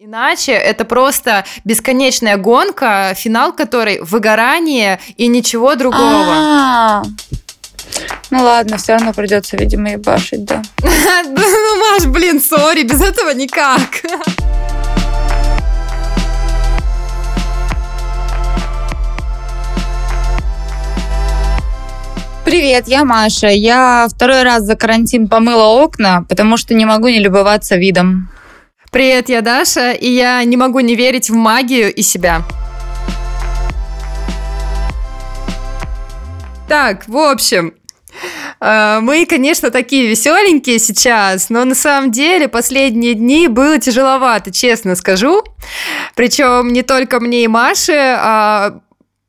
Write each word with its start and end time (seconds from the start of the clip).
Иначе 0.00 0.52
это 0.52 0.84
просто 0.84 1.44
бесконечная 1.64 2.36
гонка, 2.36 3.14
финал 3.16 3.52
которой 3.52 4.00
выгорание 4.00 5.00
и 5.16 5.26
ничего 5.26 5.74
другого. 5.74 6.02
А-а-а. 6.04 7.02
Ну 8.30 8.44
ладно, 8.44 8.76
все 8.76 8.92
равно 8.92 9.12
придется, 9.12 9.56
видимо, 9.56 9.90
ебашить, 9.90 10.44
да. 10.44 10.62
Ну, 10.80 11.80
Маш, 11.80 12.06
блин, 12.06 12.40
сори, 12.40 12.84
без 12.84 13.00
этого 13.00 13.30
никак. 13.30 13.80
Привет, 22.44 22.86
я 22.86 23.04
Маша. 23.04 23.48
Я 23.48 24.06
второй 24.08 24.44
раз 24.44 24.62
за 24.62 24.76
карантин 24.76 25.26
помыла 25.26 25.64
окна, 25.82 26.24
потому 26.28 26.56
что 26.56 26.74
не 26.74 26.84
могу 26.84 27.08
не 27.08 27.18
любоваться 27.18 27.74
видом. 27.74 28.30
Привет, 28.90 29.28
я 29.28 29.42
Даша, 29.42 29.92
и 29.92 30.08
я 30.08 30.42
не 30.44 30.56
могу 30.56 30.80
не 30.80 30.94
верить 30.94 31.28
в 31.28 31.34
магию 31.34 31.94
и 31.94 32.00
себя. 32.00 32.42
Так, 36.66 37.06
в 37.06 37.16
общем, 37.18 37.74
э, 38.60 38.98
мы, 39.02 39.26
конечно, 39.26 39.70
такие 39.70 40.06
веселенькие 40.06 40.78
сейчас, 40.78 41.50
но 41.50 41.66
на 41.66 41.74
самом 41.74 42.10
деле 42.10 42.48
последние 42.48 43.12
дни 43.12 43.48
было 43.48 43.78
тяжеловато, 43.78 44.50
честно 44.52 44.96
скажу. 44.96 45.44
Причем 46.14 46.72
не 46.72 46.82
только 46.82 47.20
мне 47.20 47.44
и 47.44 47.48
Маше, 47.48 48.16
а 48.18 48.80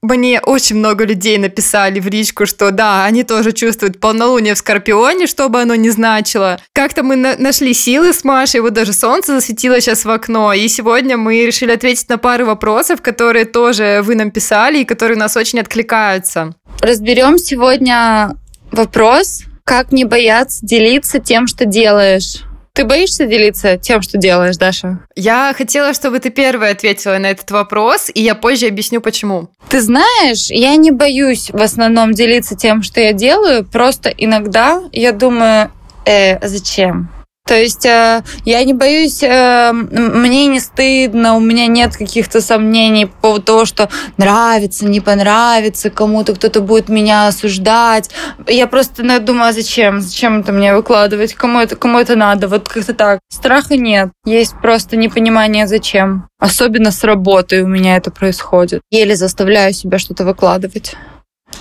мне 0.01 0.39
очень 0.39 0.77
много 0.77 1.05
людей 1.05 1.37
написали 1.37 1.99
в 1.99 2.07
личку, 2.07 2.45
что 2.45 2.71
да, 2.71 3.05
они 3.05 3.23
тоже 3.23 3.51
чувствуют 3.51 3.99
полнолуние 3.99 4.55
в 4.55 4.57
Скорпионе, 4.57 5.27
что 5.27 5.49
бы 5.49 5.61
оно 5.61 5.75
ни 5.75 5.89
значило. 5.89 6.59
Как-то 6.73 7.03
мы 7.03 7.15
на- 7.15 7.35
нашли 7.37 7.73
силы 7.73 8.13
с 8.13 8.23
Машей, 8.23 8.61
вот 8.61 8.73
даже 8.73 8.93
солнце 8.93 9.33
засветило 9.33 9.81
сейчас 9.81 10.05
в 10.05 10.09
окно, 10.09 10.53
и 10.53 10.67
сегодня 10.67 11.17
мы 11.17 11.45
решили 11.45 11.71
ответить 11.71 12.07
на 12.09 12.17
пару 12.17 12.45
вопросов, 12.45 13.01
которые 13.01 13.45
тоже 13.45 14.01
вы 14.03 14.15
нам 14.15 14.31
писали 14.31 14.79
и 14.79 14.85
которые 14.85 15.17
у 15.17 15.19
нас 15.19 15.35
очень 15.35 15.59
откликаются. 15.59 16.55
Разберем 16.81 17.37
сегодня 17.37 18.37
вопрос, 18.71 19.41
как 19.65 19.91
не 19.91 20.05
бояться 20.05 20.65
делиться 20.65 21.19
тем, 21.19 21.45
что 21.47 21.65
делаешь. 21.65 22.43
Ты 22.79 22.85
боишься 22.85 23.25
делиться 23.25 23.75
тем, 23.75 24.01
что 24.01 24.17
делаешь, 24.17 24.55
Даша? 24.55 24.99
Я 25.13 25.53
хотела, 25.53 25.93
чтобы 25.93 26.19
ты 26.19 26.29
первая 26.29 26.71
ответила 26.71 27.17
на 27.17 27.25
этот 27.25 27.51
вопрос, 27.51 28.09
и 28.13 28.21
я 28.21 28.35
позже 28.35 28.67
объясню, 28.67 29.01
почему. 29.01 29.49
Ты 29.67 29.81
знаешь, 29.81 30.49
я 30.49 30.77
не 30.77 30.91
боюсь 30.91 31.49
в 31.51 31.61
основном 31.61 32.13
делиться 32.13 32.55
тем, 32.55 32.81
что 32.81 33.01
я 33.01 33.11
делаю, 33.11 33.65
просто 33.65 34.07
иногда 34.17 34.81
я 34.93 35.11
думаю, 35.11 35.73
э, 36.05 36.47
зачем? 36.47 37.09
То 37.49 37.55
есть 37.55 37.83
э, 37.83 38.23
я 38.45 38.63
не 38.63 38.73
боюсь, 38.75 39.23
э, 39.23 39.71
мне 39.73 40.45
не 40.45 40.59
стыдно, 40.59 41.35
у 41.35 41.39
меня 41.39 41.65
нет 41.65 41.97
каких-то 41.97 42.41
сомнений 42.41 43.07
по 43.07 43.21
поводу 43.21 43.43
того, 43.43 43.65
что 43.65 43.89
нравится, 44.17 44.85
не 44.85 44.99
понравится, 45.01 45.89
кому-то 45.89 46.35
кто-то 46.35 46.61
будет 46.61 46.89
меня 46.89 47.27
осуждать. 47.27 48.11
Я 48.47 48.67
просто 48.67 49.01
ну, 49.01 49.19
думаю, 49.19 49.49
а 49.49 49.53
зачем? 49.53 49.99
Зачем 49.99 50.41
это 50.41 50.51
мне 50.51 50.75
выкладывать? 50.75 51.33
Кому 51.33 51.59
это, 51.59 51.75
кому 51.75 51.97
это 51.97 52.15
надо? 52.15 52.47
Вот 52.47 52.69
как-то 52.69 52.93
так. 52.93 53.19
Страха 53.31 53.77
нет. 53.77 54.09
Есть 54.25 54.53
просто 54.61 54.95
непонимание, 54.95 55.65
зачем. 55.65 56.27
Особенно 56.39 56.91
с 56.91 57.03
работой 57.03 57.63
у 57.63 57.67
меня 57.67 57.97
это 57.97 58.11
происходит. 58.11 58.81
Еле 58.91 59.15
заставляю 59.15 59.73
себя 59.73 59.97
что-то 59.97 60.23
выкладывать. 60.23 60.95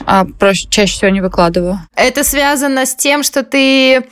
А 0.04 0.26
проще, 0.26 0.68
чаще 0.68 0.92
всего 0.92 1.10
не 1.10 1.22
выкладываю. 1.22 1.78
Это 1.96 2.24
связано 2.24 2.84
с 2.84 2.94
тем, 2.94 3.22
что 3.22 3.42
ты 3.42 4.04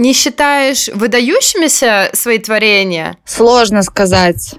не 0.00 0.14
считаешь 0.14 0.88
выдающимися 0.88 2.10
свои 2.14 2.38
творения? 2.38 3.18
Сложно 3.24 3.82
сказать. 3.82 4.54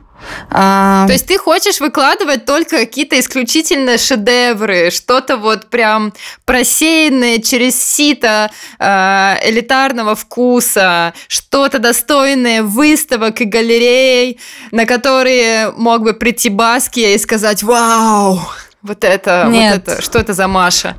А... 0.52 1.08
То 1.08 1.14
есть 1.14 1.26
ты 1.26 1.38
хочешь 1.40 1.80
выкладывать 1.80 2.46
только 2.46 2.78
какие-то 2.78 3.20
исключительно 3.20 3.98
шедевры, 3.98 4.92
что-то 4.92 5.38
вот 5.38 5.72
прям 5.72 6.14
просеянное 6.46 7.40
через 7.40 7.82
сито 7.82 8.52
э, 8.78 9.36
элитарного 9.44 10.16
вкуса, 10.16 11.14
что-то 11.28 11.80
достойное 11.80 12.62
выставок 12.62 13.42
и 13.42 13.46
галерей, 13.46 14.40
на 14.72 14.86
которые 14.86 15.72
мог 15.72 16.04
бы 16.04 16.14
прийти 16.14 16.50
Баски 16.50 17.00
и 17.00 17.18
сказать 17.18 17.64
«Вау!» 17.64 18.40
Вот 18.84 19.04
это, 19.04 19.48
Нет. 19.48 19.74
вот 19.86 19.94
это, 19.94 20.02
что 20.02 20.18
это 20.18 20.34
за 20.34 20.48
Маша? 20.48 20.96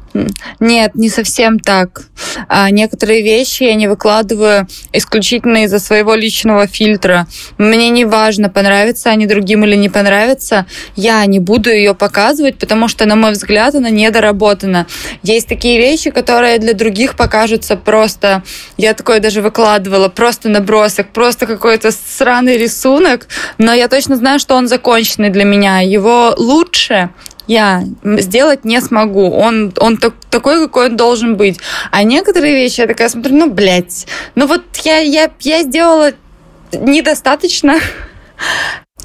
Нет, 0.61 0.95
не 0.95 1.09
совсем 1.09 1.59
так. 1.59 2.03
А 2.47 2.71
некоторые 2.71 3.23
вещи 3.23 3.65
я 3.65 3.75
не 3.75 3.89
выкладываю 3.89 4.69
исключительно 4.93 5.65
из-за 5.65 5.81
своего 5.81 6.15
личного 6.15 6.69
фильтра. 6.69 7.27
Мне 7.59 7.89
не 7.91 8.05
важно, 8.05 8.49
понравится 8.49 9.11
они 9.11 9.27
другим 9.27 9.65
или 9.65 9.75
не 9.75 9.89
понравится. 9.89 10.67
Я 10.95 11.27
не 11.27 11.41
буду 11.41 11.71
ее 11.71 11.93
показывать, 11.95 12.57
потому 12.57 12.87
что, 12.87 13.05
на 13.05 13.17
мой 13.17 13.33
взгляд, 13.33 13.75
она 13.75 13.91
недоработана. 13.91 14.87
Есть 15.25 15.49
такие 15.49 15.79
вещи, 15.79 16.11
которые 16.11 16.59
для 16.59 16.75
других 16.75 17.17
покажутся 17.17 17.75
просто... 17.75 18.45
Я 18.77 18.95
такое 18.95 19.19
даже 19.19 19.43
выкладывала, 19.43 20.09
просто 20.09 20.49
набросок, 20.49 21.09
просто 21.09 21.47
какой-то 21.47 21.91
сраный 21.91 22.59
рисунок, 22.59 23.27
но 23.59 23.75
я 23.75 23.89
точно 23.89 24.15
знаю, 24.15 24.39
что 24.39 24.55
он 24.55 24.69
законченный 24.69 25.31
для 25.31 25.45
меня. 25.45 25.81
Его 25.81 26.33
лучше 26.37 27.11
я 27.47 27.85
сделать 28.05 28.65
не 28.65 28.81
смогу. 28.81 29.31
Он, 29.31 29.73
он 29.79 29.97
так, 29.97 30.15
такой, 30.31 30.67
какой 30.67 30.87
он 30.87 30.97
должен 30.97 31.37
быть. 31.37 31.59
А 31.91 32.03
некоторые 32.03 32.55
вещи 32.55 32.81
я 32.81 32.87
такая 32.87 33.09
смотрю, 33.09 33.37
ну, 33.37 33.51
блядь, 33.51 34.07
ну 34.35 34.47
вот 34.47 34.63
я, 34.85 34.99
я, 34.99 35.31
я 35.41 35.63
сделала 35.63 36.13
недостаточно. 36.73 37.79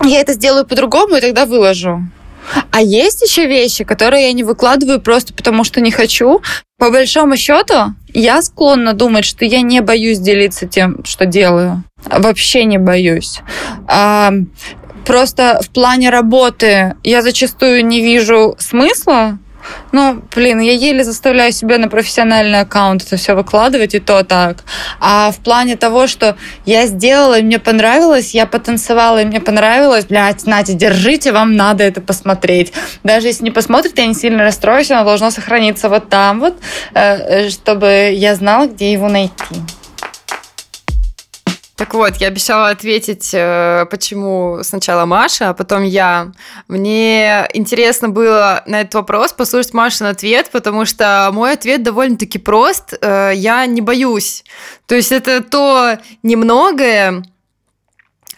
Я 0.04 0.22
это 0.22 0.34
сделаю 0.34 0.64
по-другому 0.64 1.16
и 1.16 1.22
тогда 1.22 1.48
выложу. 1.48 2.04
А 2.72 2.82
есть 2.82 3.22
еще 3.22 3.48
вещи, 3.48 3.84
которые 3.84 4.28
я 4.28 4.34
не 4.34 4.44
выкладываю 4.44 5.02
просто 5.02 5.34
потому, 5.34 5.64
что 5.64 5.82
не 5.82 5.92
хочу. 5.92 6.42
По 6.78 6.92
большому 6.92 7.36
счету, 7.36 7.96
я 8.14 8.42
склонна 8.42 8.94
думать, 8.94 9.26
что 9.26 9.44
я 9.44 9.62
не 9.62 9.82
боюсь 9.82 10.20
делиться 10.20 10.68
тем, 10.68 11.04
что 11.04 11.26
делаю. 11.26 11.84
Вообще 12.06 12.64
не 12.66 12.78
боюсь. 12.78 13.40
Просто 15.08 15.60
в 15.64 15.70
плане 15.70 16.10
работы 16.10 16.96
я 17.04 17.22
зачастую 17.22 17.86
не 17.86 18.02
вижу 18.02 18.56
смысла 18.60 19.40
ну, 19.92 20.22
блин, 20.36 20.60
я 20.60 20.74
еле 20.74 21.04
заставляю 21.04 21.52
себя 21.52 21.78
на 21.78 21.88
профессиональный 21.88 22.62
аккаунт 22.62 23.04
это 23.04 23.18
все 23.18 23.34
выкладывать, 23.36 23.96
и 23.96 24.00
то 24.00 24.24
так. 24.24 24.64
А 25.00 25.32
в 25.32 25.38
плане 25.38 25.76
того, 25.76 26.08
что 26.08 26.36
я 26.66 26.86
сделала, 26.88 27.40
и 27.40 27.44
мне 27.44 27.60
понравилось, 27.60 28.34
я 28.34 28.46
потанцевала, 28.46 29.22
и 29.22 29.26
мне 29.26 29.40
понравилось, 29.40 30.06
блядь, 30.06 30.46
Натя, 30.46 30.74
держите, 30.74 31.32
вам 31.32 31.56
надо 31.56 31.84
это 31.84 32.02
посмотреть. 32.02 32.74
Даже 33.04 33.28
если 33.28 33.44
не 33.44 33.52
посмотрите, 33.52 34.02
я 34.02 34.08
не 34.08 34.14
сильно 34.14 34.44
расстроюсь, 34.44 34.92
оно 34.92 35.04
должно 35.04 35.32
сохраниться 35.32 35.90
вот 35.90 36.10
там 36.10 36.40
вот, 36.40 36.58
э, 36.94 37.50
чтобы 37.50 38.12
я 38.14 38.36
знала, 38.36 38.68
где 38.68 38.92
его 38.92 39.08
найти. 39.10 39.56
Так 41.78 41.94
вот, 41.94 42.16
я 42.16 42.30
обещала 42.30 42.70
ответить, 42.70 43.30
э, 43.34 43.86
почему 43.92 44.64
сначала 44.64 45.06
Маша, 45.06 45.50
а 45.50 45.54
потом 45.54 45.84
я. 45.84 46.32
Мне 46.68 47.48
интересно 47.54 48.10
было 48.10 48.64
на 48.66 48.82
этот 48.82 48.96
вопрос 48.96 49.32
послушать 49.32 49.76
Машин 49.76 50.08
ответ, 50.08 50.50
потому 50.52 50.86
что 50.86 51.30
мой 51.32 51.54
ответ 51.54 51.84
довольно-таки 51.84 52.40
прост. 52.40 52.96
Э, 53.00 53.32
я 53.36 53.64
не 53.68 53.82
боюсь. 53.82 54.44
То 54.88 54.96
есть 54.96 55.12
это 55.12 55.44
то 55.44 56.00
немногое, 56.24 57.24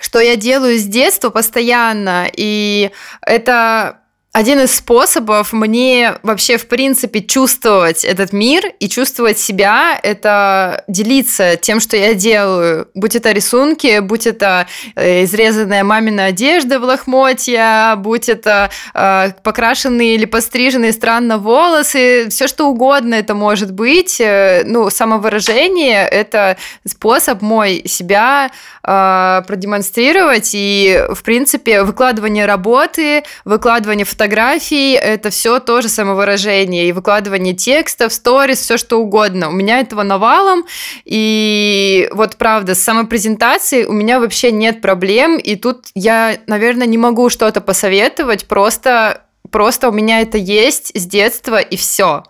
что 0.02 0.20
я 0.20 0.36
делаю 0.36 0.78
с 0.78 0.84
детства 0.84 1.30
постоянно, 1.30 2.28
и 2.36 2.92
это 3.22 4.02
один 4.32 4.60
из 4.60 4.76
способов 4.76 5.54
мне 5.54 6.14
вообще, 6.22 6.58
в 6.58 6.68
принципе, 6.68 7.22
чувствовать 7.22 8.06
этот 8.06 8.32
мир 8.32 8.64
и 8.80 8.88
чувствовать 8.88 9.40
себя– 9.40 10.00
это 10.04 10.84
делиться 10.88 11.56
тем, 11.56 11.80
что 11.80 11.98
я 11.98 12.14
делаю. 12.14 12.88
Будь 12.94 13.16
это 13.16 13.32
рисунки, 13.32 14.00
будь 14.00 14.28
это 14.28 14.68
э, 14.96 15.24
изрезанная 15.24 15.84
мамина 15.84 16.26
одежда 16.26 16.80
в 16.80 16.84
лохмотья, 16.84 17.96
будь 17.98 18.30
это 18.30 18.70
э, 18.94 19.32
покрашенные 19.42 20.14
или 20.14 20.26
постриженные 20.26 20.94
странно 20.94 21.40
волосы, 21.40 22.30
все 22.30 22.48
что 22.48 22.68
угодно 22.68 23.16
это 23.16 23.34
может 23.34 23.72
быть. 23.72 24.22
Э, 24.22 24.62
ну, 24.64 24.92
самовыражение– 24.92 26.08
это 26.12 26.58
способ 26.86 27.42
мой 27.42 27.82
себя 27.88 28.52
э, 28.84 29.42
продемонстрировать. 29.48 30.52
И, 30.54 31.04
в 31.10 31.24
принципе, 31.24 31.82
выкладывание 31.82 32.46
работы, 32.46 33.24
выкладывание 33.44 34.06
фотографий 34.06 34.19
фотографий, 34.20 34.96
это 34.96 35.30
все 35.30 35.62
тоже 35.62 35.88
самовыражение, 35.88 36.90
и 36.90 36.92
выкладывание 36.92 37.54
текстов, 37.54 38.12
сторис, 38.12 38.60
все 38.60 38.76
что 38.76 39.00
угодно. 39.00 39.48
У 39.48 39.54
меня 39.54 39.80
этого 39.80 40.04
навалом, 40.04 40.66
и 41.06 42.10
вот 42.12 42.36
правда, 42.36 42.76
с 42.76 42.84
самопрезентацией 42.84 43.86
у 43.86 43.94
меня 43.94 44.20
вообще 44.20 44.52
нет 44.52 44.82
проблем, 44.82 45.38
и 45.38 45.56
тут 45.56 45.86
я, 45.96 46.38
наверное, 46.48 46.86
не 46.86 46.98
могу 46.98 47.30
что-то 47.30 47.62
посоветовать, 47.62 48.46
просто, 48.46 49.22
просто 49.52 49.88
у 49.88 49.94
меня 49.94 50.20
это 50.20 50.38
есть 50.38 50.92
с 50.94 51.06
детства, 51.06 51.62
и 51.62 51.78
все. 51.78 52.24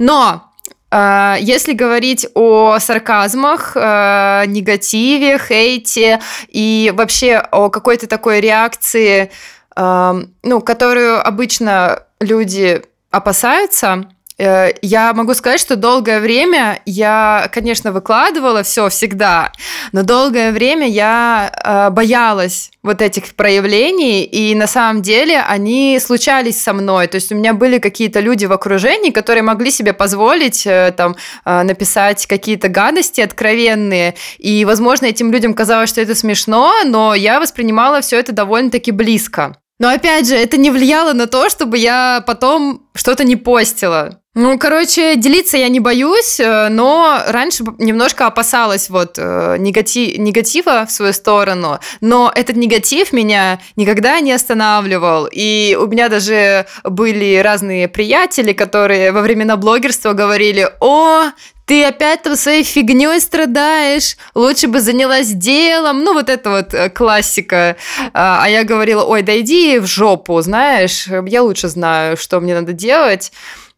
Но 0.00 0.50
э, 0.90 1.36
если 1.38 1.74
говорить 1.74 2.26
о 2.34 2.80
сарказмах, 2.80 3.76
э, 3.76 4.46
негативе, 4.48 5.38
хейте 5.38 6.20
и 6.48 6.92
вообще 6.92 7.36
о 7.36 7.70
какой-то 7.70 8.08
такой 8.08 8.40
реакции, 8.40 9.30
ну, 9.78 10.60
которую 10.60 11.24
обычно 11.24 12.02
люди 12.20 12.82
опасаются, 13.10 14.08
Э, 14.38 14.70
я 14.82 15.12
могу 15.14 15.34
сказать, 15.34 15.60
что 15.60 15.76
долгое 15.76 16.20
время 16.20 16.80
я, 16.86 17.50
конечно, 17.52 17.90
выкладывала 17.92 18.62
все 18.62 18.88
всегда, 18.88 19.52
но 19.92 20.04
долгое 20.04 20.52
время 20.52 20.88
я 20.88 21.50
э, 21.52 21.90
боялась 21.90 22.70
вот 22.84 23.02
этих 23.02 23.34
проявлений, 23.34 24.22
и 24.24 24.54
на 24.54 24.68
самом 24.68 25.02
деле 25.02 25.40
они 25.40 25.98
случались 26.00 26.62
со 26.62 26.72
мной. 26.72 27.08
То 27.08 27.16
есть 27.16 27.32
у 27.32 27.34
меня 27.34 27.52
были 27.52 27.78
какие-то 27.78 28.20
люди 28.20 28.46
в 28.46 28.52
окружении, 28.52 29.10
которые 29.10 29.42
могли 29.42 29.70
себе 29.70 29.92
позволить 29.92 30.66
э, 30.66 30.94
там 30.96 31.16
написать 31.44 32.26
какие-то 32.26 32.68
гадости 32.68 33.20
откровенные, 33.20 34.14
и, 34.38 34.64
возможно, 34.64 35.06
этим 35.06 35.32
людям 35.32 35.54
казалось, 35.54 35.90
что 35.90 36.00
это 36.00 36.14
смешно, 36.14 36.72
но 36.84 37.14
я 37.14 37.40
воспринимала 37.40 38.00
все 38.00 38.18
это 38.18 38.32
довольно-таки 38.32 38.92
близко. 38.92 39.56
Но 39.78 39.88
опять 39.88 40.26
же, 40.26 40.34
это 40.34 40.56
не 40.56 40.70
влияло 40.70 41.12
на 41.12 41.26
то, 41.26 41.48
чтобы 41.48 41.78
я 41.78 42.22
потом 42.26 42.88
что-то 42.94 43.24
не 43.24 43.36
постила. 43.36 44.22
Ну, 44.40 44.56
короче, 44.56 45.16
делиться 45.16 45.56
я 45.56 45.68
не 45.68 45.80
боюсь, 45.80 46.38
э, 46.38 46.68
но 46.68 47.20
раньше 47.26 47.64
немножко 47.78 48.28
опасалась 48.28 48.88
вот 48.88 49.18
э, 49.18 49.56
негатив, 49.58 50.16
негатива 50.16 50.86
в 50.86 50.92
свою 50.92 51.12
сторону, 51.12 51.80
но 52.00 52.30
этот 52.32 52.54
негатив 52.54 53.12
меня 53.12 53.58
никогда 53.74 54.20
не 54.20 54.30
останавливал. 54.30 55.28
И 55.32 55.76
у 55.76 55.88
меня 55.88 56.08
даже 56.08 56.66
были 56.84 57.38
разные 57.38 57.88
приятели, 57.88 58.52
которые 58.52 59.10
во 59.10 59.22
времена 59.22 59.56
блогерства 59.56 60.12
говорили, 60.12 60.70
о, 60.78 61.32
ты 61.66 61.84
опять 61.84 62.22
там 62.22 62.36
своей 62.36 62.62
фигней 62.62 63.20
страдаешь, 63.20 64.16
лучше 64.36 64.68
бы 64.68 64.80
занялась 64.80 65.32
делом, 65.32 66.04
ну 66.04 66.14
вот 66.14 66.30
это 66.30 66.50
вот 66.50 66.74
э, 66.74 66.90
классика. 66.90 67.76
А, 68.14 68.44
а 68.44 68.48
я 68.48 68.62
говорила, 68.62 69.02
ой, 69.02 69.22
да 69.22 69.40
иди 69.40 69.80
в 69.80 69.86
жопу, 69.86 70.40
знаешь, 70.42 71.08
я 71.26 71.42
лучше 71.42 71.66
знаю, 71.66 72.16
что 72.16 72.38
мне 72.38 72.54
надо 72.54 72.72
делать. 72.72 73.32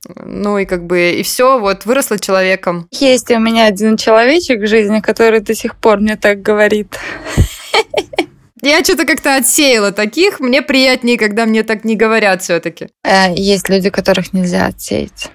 Ну 0.09 0.59
и 0.59 0.65
как 0.65 0.87
бы 0.87 1.13
и 1.13 1.23
все, 1.23 1.59
вот 1.59 1.85
выросла 1.85 2.19
человеком. 2.19 2.89
Есть 2.91 3.31
у 3.31 3.39
меня 3.39 3.67
один 3.67 3.97
человечек 3.97 4.61
в 4.61 4.67
жизни, 4.67 5.01
который 5.01 5.41
до 5.41 5.55
сих 5.55 5.77
пор 5.77 6.01
мне 6.01 6.17
так 6.17 6.41
говорит. 6.41 6.99
Я 8.63 8.85
что-то 8.85 9.07
как-то 9.07 9.37
отсеяла 9.37 9.91
таких. 9.91 10.41
Мне 10.41 10.61
приятнее, 10.61 11.19
когда 11.19 11.47
мне 11.47 11.63
так 11.63 11.85
не 11.85 11.97
говорят 11.97 12.43
все-таки. 12.43 12.89
Э, 13.03 13.35
есть 13.35 13.71
люди, 13.71 13.89
которых 13.89 14.35
нельзя 14.35 14.67
отсеять. 14.67 15.31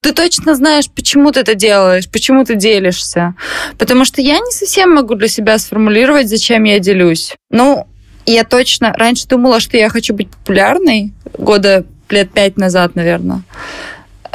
Ты 0.00 0.12
точно 0.12 0.54
знаешь, 0.54 0.88
почему 0.90 1.32
ты 1.32 1.40
это 1.40 1.54
делаешь, 1.54 2.08
почему 2.08 2.44
ты 2.44 2.54
делишься. 2.54 3.34
Потому 3.78 4.04
что 4.04 4.20
я 4.20 4.38
не 4.38 4.50
совсем 4.52 4.94
могу 4.94 5.14
для 5.14 5.28
себя 5.28 5.58
сформулировать, 5.58 6.28
зачем 6.28 6.64
я 6.64 6.78
делюсь. 6.78 7.34
Ну, 7.50 7.86
я 8.26 8.44
точно 8.44 8.92
раньше 8.92 9.26
думала, 9.26 9.58
что 9.58 9.76
я 9.76 9.88
хочу 9.88 10.14
быть 10.14 10.30
популярной 10.30 11.12
года 11.36 11.84
лет 12.10 12.30
пять 12.32 12.56
назад, 12.56 12.94
наверное 12.94 13.42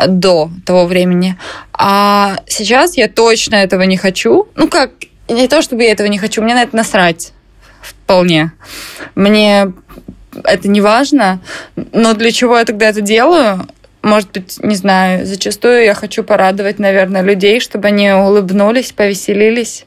до 0.08 0.52
того 0.66 0.86
времени. 0.86 1.38
А 1.74 2.38
сейчас 2.48 2.98
я 2.98 3.08
точно 3.08 3.56
этого 3.56 3.84
не 3.84 3.98
хочу. 3.98 4.48
Ну 4.56 4.68
как, 4.68 4.92
не 5.28 5.48
то 5.48 5.62
чтобы 5.62 5.84
я 5.84 5.92
этого 5.92 6.08
не 6.08 6.18
хочу, 6.18 6.42
мне 6.42 6.54
на 6.54 6.64
это 6.64 6.76
насрать 6.76 7.34
вполне. 7.82 8.52
Мне 9.16 9.74
это 10.44 10.68
не 10.68 10.82
важно, 10.82 11.40
но 11.94 12.14
для 12.14 12.32
чего 12.32 12.58
я 12.58 12.66
тогда 12.66 12.90
это 12.90 13.02
делаю? 13.02 13.68
Может 14.04 14.32
быть, 14.32 14.64
не 14.64 14.76
знаю, 14.76 15.26
зачастую 15.26 15.84
я 15.84 15.94
хочу 15.94 16.24
порадовать, 16.24 16.80
наверное, 16.80 17.22
людей, 17.22 17.60
чтобы 17.60 17.88
они 17.88 18.12
улыбнулись, 18.12 18.92
повеселились. 18.92 19.86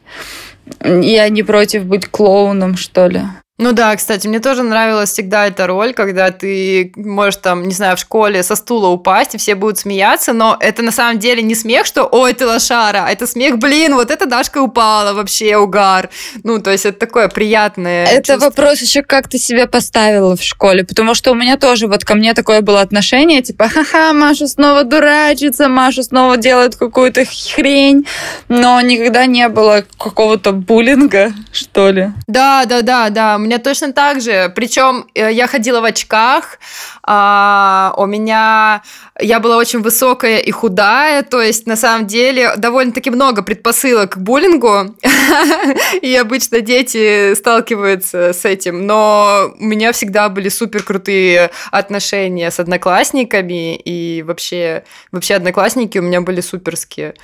Я 0.85 1.29
не 1.29 1.43
против 1.43 1.85
быть 1.85 2.07
клоуном, 2.07 2.77
что 2.77 3.07
ли. 3.07 3.23
Ну 3.61 3.73
да, 3.73 3.95
кстати, 3.95 4.27
мне 4.27 4.41
тоже 4.41 4.63
нравилась 4.63 5.11
всегда 5.11 5.47
эта 5.47 5.67
роль, 5.67 5.93
когда 5.93 6.31
ты 6.31 6.93
можешь 6.97 7.37
там, 7.37 7.65
не 7.65 7.75
знаю, 7.75 7.95
в 7.99 8.01
школе 8.01 8.43
со 8.43 8.57
стула 8.57 8.89
упасть, 8.89 9.35
и 9.35 9.39
все 9.39 9.55
будут 9.55 9.77
смеяться, 9.77 10.33
но 10.33 10.57
это 10.59 10.81
на 10.83 10.91
самом 10.91 11.19
деле 11.19 11.43
не 11.43 11.55
смех, 11.55 11.85
что 11.85 12.09
«Ой, 12.11 12.33
ты 12.33 12.47
лошара», 12.47 13.07
это 13.11 13.27
смех, 13.27 13.59
блин, 13.59 13.97
вот 13.97 14.11
эта 14.11 14.25
Дашка 14.25 14.63
упала, 14.63 15.13
вообще 15.13 15.59
угар. 15.59 16.09
Ну, 16.43 16.59
то 16.59 16.71
есть 16.71 16.87
это 16.87 16.99
такое 16.99 17.29
приятное 17.29 18.07
Это 18.07 18.33
чувство. 18.33 18.47
вопрос 18.47 18.81
еще, 18.81 19.03
как 19.03 19.29
ты 19.29 19.37
себя 19.37 19.67
поставила 19.67 20.37
в 20.37 20.43
школе, 20.43 20.83
потому 20.83 21.13
что 21.13 21.33
у 21.33 21.35
меня 21.35 21.59
тоже 21.59 21.87
вот 21.87 22.03
ко 22.03 22.15
мне 22.15 22.33
такое 22.33 22.63
было 22.63 22.81
отношение, 22.81 23.43
типа 23.43 23.69
«Ха-ха, 23.69 24.15
Маша 24.15 24.47
снова 24.47 24.85
дурачится, 24.85 25.69
Маша 25.69 26.03
снова 26.03 26.39
делает 26.39 26.77
какую-то 26.77 27.27
хрень», 27.27 28.07
но 28.49 28.81
никогда 28.81 29.27
не 29.27 29.47
было 29.51 29.85
какого-то 29.99 30.53
буллинга, 30.53 31.35
что 31.53 31.91
ли. 31.91 32.13
Да, 32.27 32.65
да, 32.65 32.81
да, 32.81 33.11
да, 33.11 33.37
меня 33.51 33.59
точно 33.59 33.93
так 33.93 34.21
же. 34.21 34.53
Причем 34.55 35.07
э, 35.15 35.33
я 35.33 35.49
ходила 35.49 35.81
в 35.81 35.85
очках, 35.85 36.59
а, 37.03 37.93
у 37.97 38.07
меня 38.07 38.83
я 39.21 39.41
была 39.41 39.57
очень 39.57 39.81
высокая 39.81 40.39
и 40.39 40.51
худая, 40.51 41.23
то 41.23 41.41
есть 41.41 41.67
на 41.67 41.77
самом 41.77 42.07
деле 42.07 42.53
довольно-таки 42.57 43.11
много 43.11 43.43
предпосылок 43.43 44.15
к 44.15 44.17
буллингу, 44.19 44.95
и 46.03 46.15
обычно 46.17 46.61
дети 46.61 47.35
сталкиваются 47.35 48.33
с 48.33 48.45
этим, 48.45 48.87
но 48.87 49.53
у 49.59 49.65
меня 49.65 49.93
всегда 49.93 50.29
были 50.29 50.49
супер 50.49 50.83
крутые 50.83 51.51
отношения 51.71 52.51
с 52.51 52.61
одноклассниками, 52.61 53.77
и 53.77 54.23
вообще, 54.23 54.85
вообще 55.13 55.35
одноклассники 55.35 55.99
у 55.99 56.03
меня 56.03 56.21
были 56.21 56.41
суперские, 56.41 57.15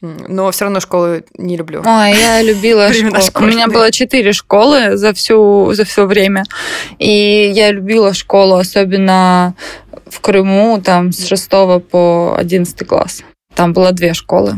но 0.00 0.50
все 0.50 0.64
равно 0.64 0.80
школу 0.80 1.22
не 1.36 1.56
люблю. 1.56 1.82
Ой, 1.84 2.14
я 2.14 2.42
любила 2.42 2.92
школу. 2.92 3.46
У 3.46 3.48
меня 3.48 3.68
было 3.68 3.90
четыре 3.90 4.32
школы 4.32 4.96
за 4.96 5.12
всю 5.12 5.72
за 5.72 5.84
все 5.84 6.06
время, 6.06 6.44
и 6.98 7.52
я 7.54 7.70
любила 7.70 8.14
школу, 8.14 8.56
особенно 8.56 9.54
в 10.06 10.20
Крыму, 10.20 10.80
там 10.82 11.12
с 11.12 11.26
6 11.26 11.50
по 11.90 12.34
11 12.38 12.86
класс. 12.86 13.22
Там 13.54 13.72
было 13.72 13.92
две 13.92 14.14
школы. 14.14 14.56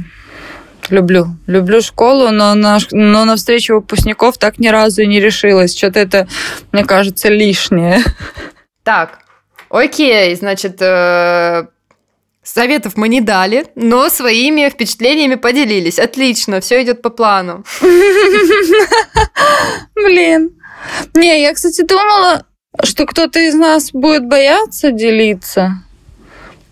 Люблю. 0.91 1.29
Люблю 1.46 1.81
школу, 1.81 2.31
но 2.31 2.55
на, 2.55 2.79
но 2.91 3.25
на 3.25 3.37
встречу 3.37 3.75
выпускников 3.76 4.38
так 4.38 4.58
ни 4.58 4.69
разу 4.69 5.02
и 5.02 5.06
не 5.06 5.20
решилась. 5.20 5.76
Что-то 5.76 6.00
это, 6.00 6.29
мне 6.73 6.85
кажется, 6.85 7.29
лишнее. 7.29 8.02
Так, 8.82 9.20
окей, 9.70 10.35
значит, 10.35 10.76
э, 10.81 11.67
советов 12.43 12.96
мы 12.96 13.08
не 13.08 13.23
дали, 13.23 13.67
но 13.75 14.11
своими 14.11 14.69
впечатлениями 14.69 15.37
поделились. 15.37 15.99
Отлично, 15.99 16.61
все 16.61 16.82
идет 16.82 17.00
по 17.00 17.08
плану. 17.11 17.64
Блин. 19.94 20.50
Не, 21.14 21.41
я, 21.43 21.55
кстати, 21.55 21.82
думала, 21.82 22.44
что 22.82 23.06
кто-то 23.06 23.39
из 23.39 23.55
нас 23.55 23.93
будет 23.93 24.27
бояться 24.27 24.91
делиться. 24.91 25.82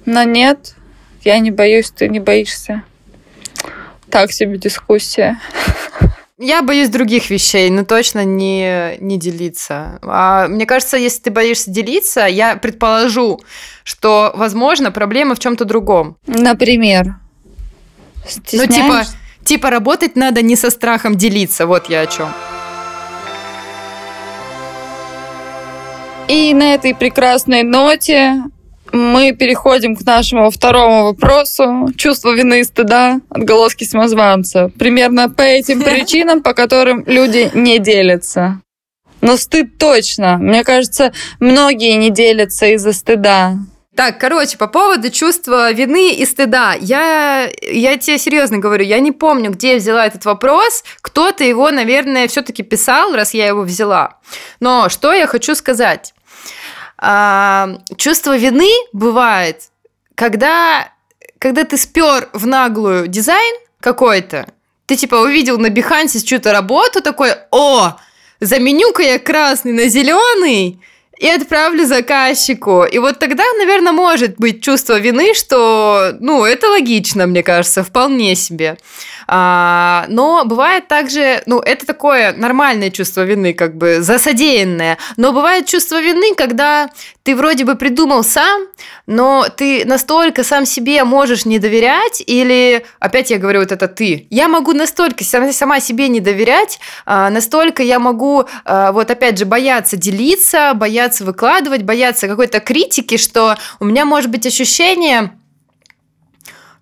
Но 0.04 0.24
нет, 0.24 0.74
я 1.22 1.38
не 1.38 1.50
боюсь, 1.50 1.90
ты 1.90 2.08
не 2.08 2.20
боишься. 2.20 2.82
Так 4.10 4.32
себе 4.32 4.58
дискуссия. 4.58 5.38
Я 6.38 6.62
боюсь 6.62 6.88
других 6.88 7.30
вещей, 7.30 7.70
но 7.70 7.84
точно 7.84 8.24
не, 8.24 8.96
не 8.98 9.16
делиться. 9.16 10.00
А, 10.02 10.48
мне 10.48 10.66
кажется, 10.66 10.96
если 10.96 11.22
ты 11.22 11.30
боишься 11.30 11.70
делиться, 11.70 12.26
я 12.26 12.56
предположу, 12.56 13.40
что, 13.84 14.32
возможно, 14.34 14.90
проблема 14.90 15.36
в 15.36 15.38
чем-то 15.38 15.64
другом. 15.64 16.16
Например? 16.26 17.14
Ну, 18.52 18.66
типа, 18.66 19.04
типа 19.44 19.70
работать 19.70 20.16
надо 20.16 20.42
не 20.42 20.56
со 20.56 20.70
страхом 20.70 21.16
делиться, 21.16 21.66
вот 21.66 21.88
я 21.88 22.00
о 22.00 22.06
чем. 22.06 22.28
И 26.32 26.54
на 26.54 26.72
этой 26.72 26.94
прекрасной 26.94 27.62
ноте 27.62 28.44
мы 28.90 29.32
переходим 29.32 29.94
к 29.94 30.00
нашему 30.00 30.50
второму 30.50 31.04
вопросу. 31.04 31.88
Чувство 31.98 32.30
вины 32.30 32.60
и 32.60 32.64
стыда, 32.64 33.20
отголоски 33.28 33.84
самозванца. 33.84 34.70
Примерно 34.78 35.28
по 35.28 35.42
этим 35.42 35.82
причинам, 35.84 36.42
по 36.42 36.54
которым 36.54 37.04
люди 37.06 37.50
не 37.52 37.78
делятся. 37.78 38.62
Но 39.20 39.36
стыд 39.36 39.76
точно. 39.76 40.38
Мне 40.38 40.64
кажется, 40.64 41.12
многие 41.38 41.96
не 41.96 42.08
делятся 42.08 42.64
из-за 42.68 42.94
стыда. 42.94 43.58
Так, 43.94 44.18
короче, 44.18 44.56
по 44.56 44.68
поводу 44.68 45.10
чувства 45.10 45.70
вины 45.70 46.14
и 46.14 46.24
стыда. 46.24 46.74
Я, 46.80 47.50
я 47.60 47.98
тебе 47.98 48.16
серьезно 48.16 48.56
говорю, 48.56 48.86
я 48.86 49.00
не 49.00 49.12
помню, 49.12 49.50
где 49.50 49.72
я 49.72 49.76
взяла 49.76 50.06
этот 50.06 50.24
вопрос. 50.24 50.82
Кто-то 51.02 51.44
его, 51.44 51.70
наверное, 51.70 52.26
все-таки 52.26 52.62
писал, 52.62 53.14
раз 53.14 53.34
я 53.34 53.46
его 53.46 53.60
взяла. 53.60 54.16
Но 54.60 54.88
что 54.88 55.12
я 55.12 55.26
хочу 55.26 55.54
сказать? 55.54 56.14
А, 56.98 57.78
чувство 57.96 58.36
вины 58.36 58.70
бывает, 58.92 59.70
когда, 60.14 60.92
когда 61.38 61.64
ты 61.64 61.76
спер 61.76 62.28
в 62.32 62.46
наглую 62.46 63.08
дизайн 63.08 63.54
какой-то, 63.80 64.46
ты 64.86 64.96
типа 64.96 65.16
увидел 65.16 65.58
на 65.58 65.66
Behance 65.66 66.24
чью-то 66.24 66.52
работу, 66.52 67.02
такой, 67.02 67.32
о, 67.50 67.96
заменю-ка 68.40 69.02
я 69.02 69.18
красный 69.18 69.72
на 69.72 69.88
зеленый, 69.88 70.80
и 71.22 71.28
отправлю 71.28 71.86
заказчику. 71.86 72.82
И 72.82 72.98
вот 72.98 73.20
тогда, 73.20 73.44
наверное, 73.58 73.92
может 73.92 74.34
быть 74.38 74.60
чувство 74.60 74.98
вины, 74.98 75.34
что, 75.34 76.14
ну, 76.18 76.44
это 76.44 76.68
логично, 76.68 77.28
мне 77.28 77.44
кажется, 77.44 77.84
вполне 77.84 78.34
себе. 78.34 78.76
А, 79.28 80.04
но 80.08 80.44
бывает 80.44 80.88
также, 80.88 81.42
ну, 81.46 81.60
это 81.60 81.86
такое 81.86 82.32
нормальное 82.32 82.90
чувство 82.90 83.22
вины, 83.22 83.54
как 83.54 83.76
бы 83.76 84.02
засодеянное. 84.02 84.98
Но 85.16 85.32
бывает 85.32 85.66
чувство 85.66 86.02
вины, 86.02 86.34
когда 86.34 86.90
ты 87.22 87.36
вроде 87.36 87.64
бы 87.64 87.76
придумал 87.76 88.24
сам, 88.24 88.62
но 89.06 89.46
ты 89.56 89.84
настолько 89.84 90.42
сам 90.42 90.66
себе 90.66 91.04
можешь 91.04 91.44
не 91.44 91.60
доверять, 91.60 92.22
или, 92.26 92.84
опять 92.98 93.30
я 93.30 93.38
говорю, 93.38 93.60
вот 93.60 93.70
это 93.70 93.86
ты. 93.86 94.26
Я 94.30 94.48
могу 94.48 94.72
настолько 94.72 95.22
сама 95.22 95.80
себе 95.80 96.08
не 96.08 96.18
доверять, 96.18 96.80
а, 97.06 97.30
настолько 97.30 97.84
я 97.84 98.00
могу, 98.00 98.44
а, 98.64 98.90
вот 98.90 99.10
опять 99.10 99.38
же, 99.38 99.44
бояться 99.44 99.96
делиться, 99.96 100.72
бояться 100.74 101.11
выкладывать, 101.20 101.82
бояться 101.82 102.28
какой-то 102.28 102.60
критики, 102.60 103.16
что 103.16 103.56
у 103.80 103.84
меня 103.84 104.04
может 104.04 104.30
быть 104.30 104.46
ощущение, 104.46 105.32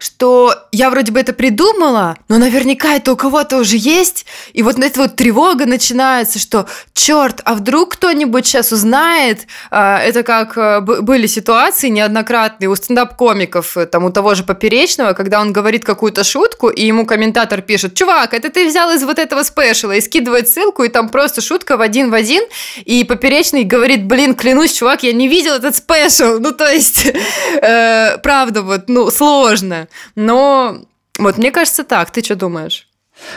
что 0.01 0.55
я 0.73 0.89
вроде 0.89 1.13
бы 1.13 1.21
это 1.21 1.35
придумала, 1.35 2.17
но 2.29 2.39
наверняка 2.39 2.95
это 2.95 3.13
у 3.13 3.17
кого-то 3.17 3.59
уже 3.59 3.77
есть, 3.77 4.25
и 4.55 4.63
вот 4.63 4.79
эта 4.79 4.99
вот 4.99 5.15
тревога 5.15 5.67
начинается, 5.67 6.39
что 6.39 6.67
черт, 6.95 7.43
а 7.45 7.55
вдруг 7.55 7.93
кто-нибудь 7.93 8.47
сейчас 8.47 8.73
узнает, 8.73 9.47
а, 9.71 9.99
это 9.99 10.23
как 10.23 10.57
э, 10.57 10.81
были 10.81 11.27
ситуации 11.27 11.89
неоднократные 11.89 12.71
у 12.71 12.75
стендап-комиков, 12.75 13.77
э, 13.77 13.87
там 13.87 14.05
у 14.05 14.11
того 14.11 14.35
же 14.35 14.43
Поперечного, 14.43 15.13
когда 15.13 15.39
он 15.39 15.53
говорит 15.53 15.85
какую-то 15.85 16.25
шутку, 16.25 16.71
и 16.71 16.87
ему 16.87 17.05
комментатор 17.05 17.61
пишет, 17.61 17.95
чувак, 17.95 18.33
это 18.33 18.49
ты 18.49 18.67
взял 18.67 18.91
из 18.93 19.03
вот 19.05 19.19
этого 19.19 19.43
спешила, 19.43 19.93
и 19.93 20.01
скидывает 20.01 20.49
ссылку, 20.49 20.83
и 20.83 20.89
там 20.89 21.11
просто 21.11 21.43
шутка 21.43 21.77
в 21.77 21.83
один 21.83 22.11
в 22.11 22.15
один, 22.15 22.43
и 22.87 23.05
Поперечный 23.05 23.65
говорит, 23.65 24.07
блин, 24.07 24.35
клянусь, 24.35 24.73
чувак, 24.73 25.03
я 25.03 25.13
не 25.13 25.29
видел 25.29 25.57
этот 25.57 25.77
спешл, 25.77 26.39
ну 26.41 26.53
то 26.53 26.71
есть, 26.71 27.05
э, 27.63 28.17
правда, 28.23 28.63
вот, 28.63 28.89
ну, 28.89 29.11
сложно. 29.11 29.89
Но 30.15 30.79
вот 31.19 31.39
мне 31.39 31.51
кажется 31.51 31.85
так. 31.85 32.11
Ты 32.11 32.23
что 32.23 32.37
думаешь? 32.37 32.89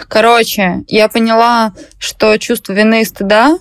Короче, 0.08 0.84
я 0.88 1.10
поняла, 1.10 1.74
что 1.98 2.38
чувство 2.38 2.74
вины 2.74 3.02
и 3.02 3.06
стыда 3.06 3.58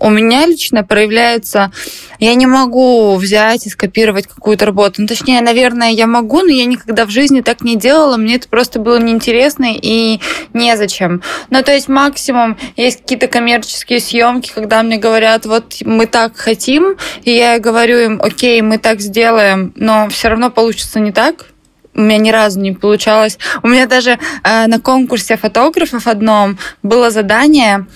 у 0.00 0.08
меня 0.08 0.46
лично 0.46 0.82
проявляется, 0.82 1.70
я 2.18 2.34
не 2.34 2.46
могу 2.46 3.14
взять 3.16 3.66
и 3.66 3.70
скопировать 3.70 4.26
какую-то 4.26 4.64
работу. 4.64 5.02
Ну, 5.02 5.06
точнее, 5.06 5.42
наверное, 5.42 5.90
я 5.90 6.06
могу, 6.06 6.40
но 6.40 6.48
я 6.48 6.64
никогда 6.64 7.04
в 7.04 7.10
жизни 7.10 7.42
так 7.42 7.60
не 7.60 7.76
делала. 7.76 8.16
Мне 8.16 8.36
это 8.36 8.48
просто 8.48 8.80
было 8.80 8.98
неинтересно 8.98 9.66
и 9.70 10.20
незачем. 10.54 11.22
Ну, 11.50 11.62
то 11.62 11.72
есть 11.72 11.88
максимум 11.88 12.56
есть 12.76 13.02
какие-то 13.02 13.28
коммерческие 13.28 14.00
съемки, 14.00 14.50
когда 14.52 14.82
мне 14.82 14.96
говорят, 14.96 15.44
вот 15.44 15.76
мы 15.82 16.06
так 16.06 16.36
хотим, 16.36 16.96
и 17.22 17.32
я 17.32 17.58
говорю 17.58 17.98
им, 17.98 18.22
окей, 18.22 18.62
мы 18.62 18.78
так 18.78 19.00
сделаем, 19.00 19.72
но 19.76 20.08
все 20.08 20.28
равно 20.28 20.50
получится 20.50 20.98
не 20.98 21.12
так 21.12 21.46
у 21.94 22.00
меня 22.00 22.18
ни 22.18 22.30
разу 22.30 22.60
не 22.60 22.72
получалось. 22.72 23.38
У 23.62 23.68
меня 23.68 23.86
даже 23.86 24.18
э, 24.44 24.66
на 24.66 24.80
конкурсе 24.80 25.36
фотографов 25.36 26.06
одном 26.06 26.58
было 26.82 27.10
задание 27.10 27.86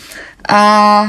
э, 0.48 1.04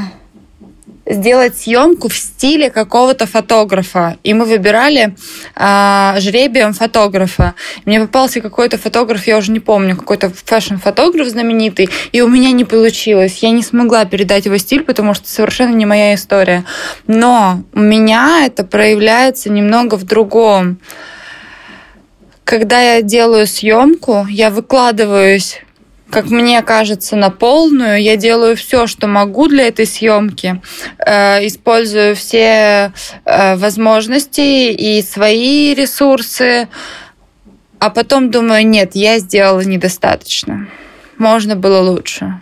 сделать 1.06 1.56
съемку 1.56 2.08
в 2.08 2.16
стиле 2.16 2.70
какого-то 2.70 3.26
фотографа. 3.26 4.16
И 4.22 4.34
мы 4.34 4.44
выбирали 4.44 5.16
э, 5.54 6.20
жребием 6.20 6.72
фотографа. 6.72 7.54
Мне 7.84 8.00
попался 8.00 8.40
какой-то 8.40 8.78
фотограф, 8.78 9.26
я 9.26 9.38
уже 9.38 9.52
не 9.52 9.60
помню, 9.60 9.96
какой-то 9.96 10.30
фэшн-фотограф 10.30 11.28
знаменитый, 11.28 11.88
и 12.12 12.20
у 12.20 12.28
меня 12.28 12.52
не 12.52 12.64
получилось. 12.64 13.38
Я 13.42 13.50
не 13.50 13.62
смогла 13.62 14.04
передать 14.04 14.46
его 14.46 14.58
стиль, 14.58 14.82
потому 14.82 15.14
что 15.14 15.28
совершенно 15.28 15.74
не 15.74 15.86
моя 15.86 16.14
история. 16.14 16.64
Но 17.06 17.62
у 17.72 17.80
меня 17.80 18.44
это 18.46 18.64
проявляется 18.64 19.50
немного 19.50 19.96
в 19.96 20.04
другом 20.04 20.78
когда 22.46 22.80
я 22.80 23.02
делаю 23.02 23.46
съемку, 23.46 24.24
я 24.30 24.50
выкладываюсь 24.50 25.60
как 26.08 26.26
мне 26.30 26.62
кажется, 26.62 27.16
на 27.16 27.30
полную. 27.30 28.00
Я 28.00 28.16
делаю 28.16 28.56
все, 28.56 28.86
что 28.86 29.08
могу 29.08 29.48
для 29.48 29.66
этой 29.66 29.86
съемки, 29.86 30.62
э, 31.04 31.44
использую 31.44 32.14
все 32.14 32.92
э, 33.24 33.56
возможности 33.56 34.70
и 34.70 35.02
свои 35.02 35.74
ресурсы, 35.74 36.68
а 37.80 37.90
потом 37.90 38.30
думаю, 38.30 38.64
нет, 38.64 38.92
я 38.94 39.18
сделала 39.18 39.62
недостаточно. 39.62 40.68
Можно 41.18 41.56
было 41.56 41.80
лучше. 41.80 42.40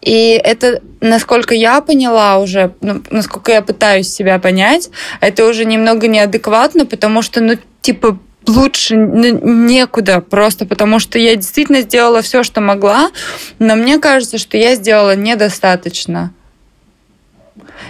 И 0.00 0.40
это, 0.42 0.80
насколько 1.02 1.54
я 1.54 1.82
поняла 1.82 2.38
уже, 2.38 2.72
ну, 2.80 3.02
насколько 3.10 3.52
я 3.52 3.60
пытаюсь 3.60 4.08
себя 4.08 4.38
понять, 4.38 4.88
это 5.20 5.46
уже 5.46 5.66
немного 5.66 6.08
неадекватно, 6.08 6.86
потому 6.86 7.20
что, 7.20 7.42
ну, 7.42 7.58
типа, 7.82 8.18
лучше 8.50 8.96
некуда, 8.96 10.20
просто 10.20 10.66
потому 10.66 10.98
что 10.98 11.18
я 11.18 11.36
действительно 11.36 11.80
сделала 11.82 12.22
все, 12.22 12.42
что 12.42 12.60
могла, 12.60 13.10
но 13.58 13.76
мне 13.76 13.98
кажется, 13.98 14.38
что 14.38 14.56
я 14.56 14.74
сделала 14.74 15.16
недостаточно. 15.16 16.32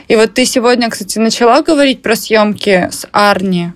И 0.08 0.16
вот 0.16 0.34
ты 0.34 0.44
сегодня, 0.44 0.90
кстати, 0.90 1.18
начала 1.18 1.62
говорить 1.62 2.02
про 2.02 2.16
съемки 2.16 2.88
с 2.90 3.06
Арни. 3.12 3.72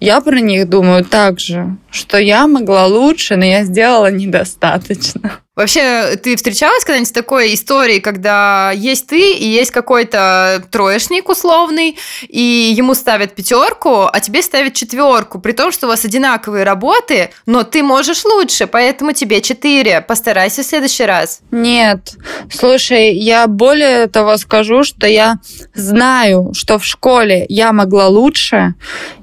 Я 0.00 0.20
про 0.20 0.40
них 0.40 0.68
думаю 0.68 1.04
так 1.04 1.38
же, 1.40 1.76
что 1.90 2.18
я 2.18 2.46
могла 2.46 2.86
лучше, 2.86 3.36
но 3.36 3.44
я 3.44 3.64
сделала 3.64 4.10
недостаточно. 4.10 5.40
Вообще, 5.60 6.16
ты 6.16 6.36
встречалась 6.36 6.84
когда-нибудь 6.84 7.08
с 7.08 7.12
такой 7.12 7.52
историей, 7.52 8.00
когда 8.00 8.72
есть 8.74 9.08
ты 9.08 9.32
и 9.32 9.46
есть 9.46 9.70
какой-то 9.70 10.64
троечник 10.70 11.28
условный, 11.28 11.98
и 12.26 12.72
ему 12.74 12.94
ставят 12.94 13.34
пятерку, 13.34 14.08
а 14.10 14.20
тебе 14.20 14.40
ставят 14.40 14.72
четверку, 14.72 15.38
при 15.38 15.52
том, 15.52 15.70
что 15.70 15.86
у 15.86 15.90
вас 15.90 16.02
одинаковые 16.06 16.64
работы, 16.64 17.28
но 17.44 17.62
ты 17.62 17.82
можешь 17.82 18.24
лучше, 18.24 18.68
поэтому 18.68 19.12
тебе 19.12 19.42
четыре. 19.42 20.00
Постарайся 20.00 20.62
в 20.62 20.64
следующий 20.64 21.04
раз. 21.04 21.40
Нет. 21.50 22.14
Слушай, 22.50 23.14
я 23.14 23.46
более 23.46 24.06
того 24.06 24.38
скажу, 24.38 24.82
что 24.82 25.06
я 25.06 25.40
знаю, 25.74 26.52
что 26.54 26.78
в 26.78 26.86
школе 26.86 27.44
я 27.50 27.74
могла 27.74 28.08
лучше, 28.08 28.76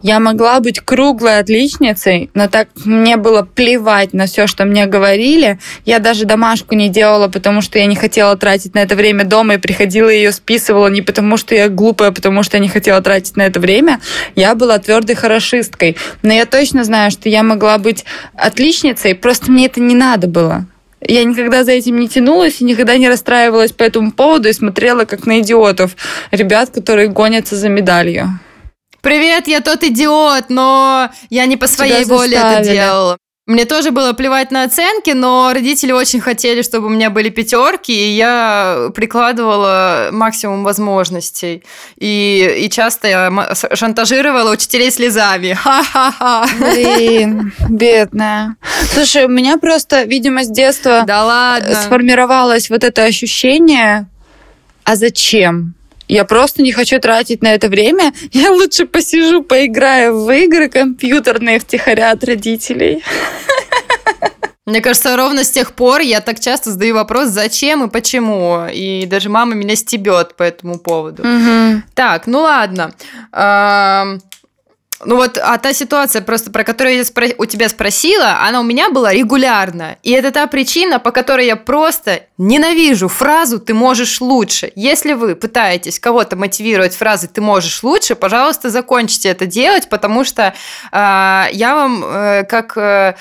я 0.03 0.19
могла 0.19 0.59
быть 0.59 0.81
круглой 0.81 1.39
отличницей, 1.39 2.29
но 2.35 2.47
так 2.47 2.67
мне 2.85 3.17
было 3.17 3.41
плевать 3.41 4.13
на 4.13 4.27
все, 4.27 4.45
что 4.45 4.65
мне 4.65 4.85
говорили. 4.85 5.57
Я 5.83 5.97
даже 5.97 6.26
домашку 6.27 6.75
не 6.75 6.89
делала, 6.89 7.27
потому 7.27 7.61
что 7.61 7.79
я 7.79 7.85
не 7.85 7.95
хотела 7.95 8.37
тратить 8.37 8.75
на 8.75 8.79
это 8.79 8.95
время 8.95 9.23
дома 9.25 9.55
и 9.55 9.57
приходила 9.57 10.09
и 10.09 10.17
ее 10.17 10.31
списывала 10.31 10.87
не 10.87 11.01
потому, 11.01 11.37
что 11.37 11.55
я 11.55 11.69
глупая, 11.69 12.09
а 12.09 12.11
потому 12.11 12.43
что 12.43 12.57
я 12.57 12.61
не 12.61 12.69
хотела 12.69 13.01
тратить 13.01 13.35
на 13.37 13.43
это 13.43 13.59
время. 13.59 13.99
Я 14.35 14.53
была 14.53 14.77
твердой 14.77 15.15
хорошисткой. 15.15 15.97
Но 16.21 16.31
я 16.33 16.45
точно 16.45 16.83
знаю, 16.83 17.09
что 17.09 17.29
я 17.29 17.41
могла 17.41 17.77
быть 17.77 18.05
отличницей, 18.35 19.15
просто 19.15 19.51
мне 19.51 19.65
это 19.65 19.81
не 19.81 19.95
надо 19.95 20.27
было. 20.27 20.65
Я 20.99 21.23
никогда 21.23 21.63
за 21.63 21.71
этим 21.71 21.99
не 21.99 22.09
тянулась 22.09 22.59
и 22.59 22.63
никогда 22.63 22.97
не 22.97 23.07
расстраивалась 23.07 23.71
по 23.71 23.83
этому 23.83 24.11
поводу 24.11 24.49
и 24.49 24.53
смотрела 24.53 25.05
как 25.05 25.25
на 25.25 25.41
идиотов, 25.41 25.95
ребят, 26.31 26.71
которые 26.71 27.07
гонятся 27.07 27.55
за 27.55 27.69
медалью. 27.69 28.39
Привет, 29.01 29.47
я 29.47 29.61
тот 29.61 29.83
идиот, 29.83 30.49
но 30.49 31.09
я 31.29 31.45
не 31.45 31.55
по 31.55 31.67
своей 31.67 32.03
воле 32.03 32.35
это 32.37 32.63
делала. 32.63 33.17
Мне 33.47 33.63
тоже 33.63 33.91
было 33.91 34.11
плевать 34.11 34.51
на 34.51 34.63
оценки, 34.63 35.11
но 35.11 35.53
родители 35.53 35.93
очень 35.93 36.19
хотели, 36.19 36.61
чтобы 36.61 36.87
у 36.87 36.89
меня 36.89 37.09
были 37.09 37.29
пятерки, 37.29 37.93
и 37.93 38.15
я 38.17 38.89
прикладывала 38.93 40.09
максимум 40.11 40.65
возможностей. 40.65 41.63
И, 41.97 42.57
и 42.65 42.69
часто 42.69 43.07
я 43.07 43.55
шантажировала 43.73 44.51
учителей 44.51 44.91
слезами. 44.91 45.53
Ха-ха-ха. 45.63 46.45
Блин, 46.59 47.53
бедная. 47.69 48.57
Слушай, 48.93 49.23
у 49.23 49.29
меня 49.29 49.57
просто, 49.57 50.03
видимо, 50.03 50.43
с 50.43 50.49
детства 50.49 51.05
да 51.07 51.23
ладно. 51.23 51.73
сформировалось 51.75 52.69
вот 52.69 52.83
это 52.83 53.05
ощущение, 53.05 54.09
а 54.83 54.97
зачем? 54.97 55.76
Я 56.07 56.25
просто 56.25 56.61
не 56.61 56.71
хочу 56.71 56.99
тратить 56.99 57.41
на 57.41 57.53
это 57.53 57.67
время. 57.67 58.13
Я 58.31 58.51
лучше 58.51 58.85
посижу, 58.85 59.43
поиграю 59.43 60.23
в 60.23 60.31
игры 60.31 60.69
компьютерные 60.69 61.59
втихаря 61.59 62.11
от 62.11 62.23
родителей. 62.23 63.03
Мне 64.65 64.81
кажется, 64.81 65.15
ровно 65.15 65.45
с 65.45 65.49
тех 65.49 65.71
пор 65.71 66.01
я 66.01 66.19
так 66.19 66.41
часто 66.41 66.71
задаю 66.71 66.95
вопрос, 66.95 67.29
зачем 67.29 67.85
и 67.85 67.89
почему. 67.89 68.67
И 68.69 69.05
даже 69.05 69.29
мама 69.29 69.53
меня 69.53 69.77
стебет 69.77 70.35
по 70.35 70.43
этому 70.43 70.77
поводу. 70.77 71.23
Угу. 71.23 71.83
Так, 71.93 72.27
ну 72.27 72.41
ладно. 72.41 72.93
Ну 75.05 75.15
вот, 75.15 75.37
а 75.37 75.57
та 75.57 75.73
ситуация, 75.73 76.21
просто 76.21 76.49
про 76.49 76.63
которую 76.63 76.95
я 76.95 77.01
спро- 77.03 77.35
у 77.37 77.45
тебя 77.45 77.69
спросила, 77.69 78.39
она 78.47 78.59
у 78.59 78.63
меня 78.63 78.89
была 78.89 79.13
регулярно. 79.13 79.97
И 80.01 80.11
это 80.11 80.31
та 80.31 80.47
причина, 80.47 80.99
по 80.99 81.11
которой 81.11 81.45
я 81.45 81.55
просто 81.55 82.21
ненавижу 82.37 83.07
фразу 83.07 83.59
«ты 83.59 83.73
можешь 83.75 84.21
лучше». 84.21 84.71
Если 84.75 85.13
вы 85.13 85.35
пытаетесь 85.35 85.99
кого-то 85.99 86.35
мотивировать 86.35 86.95
фразой 86.95 87.29
«ты 87.29 87.41
можешь 87.41 87.83
лучше», 87.83 88.15
пожалуйста, 88.15 88.69
закончите 88.69 89.29
это 89.29 89.45
делать, 89.45 89.87
потому 89.87 90.23
что 90.23 90.53
э, 90.91 91.43
я 91.51 91.75
вам, 91.75 92.03
э, 92.03 92.43
как 92.45 92.75
э, 92.75 93.15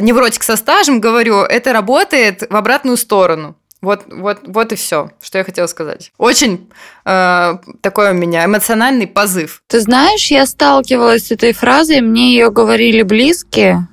невротик 0.00 0.44
со 0.44 0.54
стажем, 0.56 1.00
говорю, 1.00 1.40
это 1.42 1.72
работает 1.72 2.44
в 2.48 2.54
обратную 2.54 2.96
сторону. 2.96 3.56
Вот, 3.82 4.04
вот, 4.06 4.40
вот 4.46 4.72
и 4.72 4.76
все, 4.76 5.10
что 5.20 5.38
я 5.38 5.44
хотела 5.44 5.66
сказать. 5.66 6.12
Очень 6.18 6.68
э, 7.04 7.54
такой 7.82 8.10
у 8.10 8.14
меня 8.14 8.44
эмоциональный 8.44 9.06
позыв. 9.06 9.62
Ты 9.68 9.80
знаешь, 9.80 10.30
я 10.30 10.46
сталкивалась 10.46 11.26
с 11.26 11.30
этой 11.30 11.52
фразой, 11.52 12.00
мне 12.00 12.30
ее 12.30 12.50
говорили 12.50 13.02
близкие, 13.02 13.86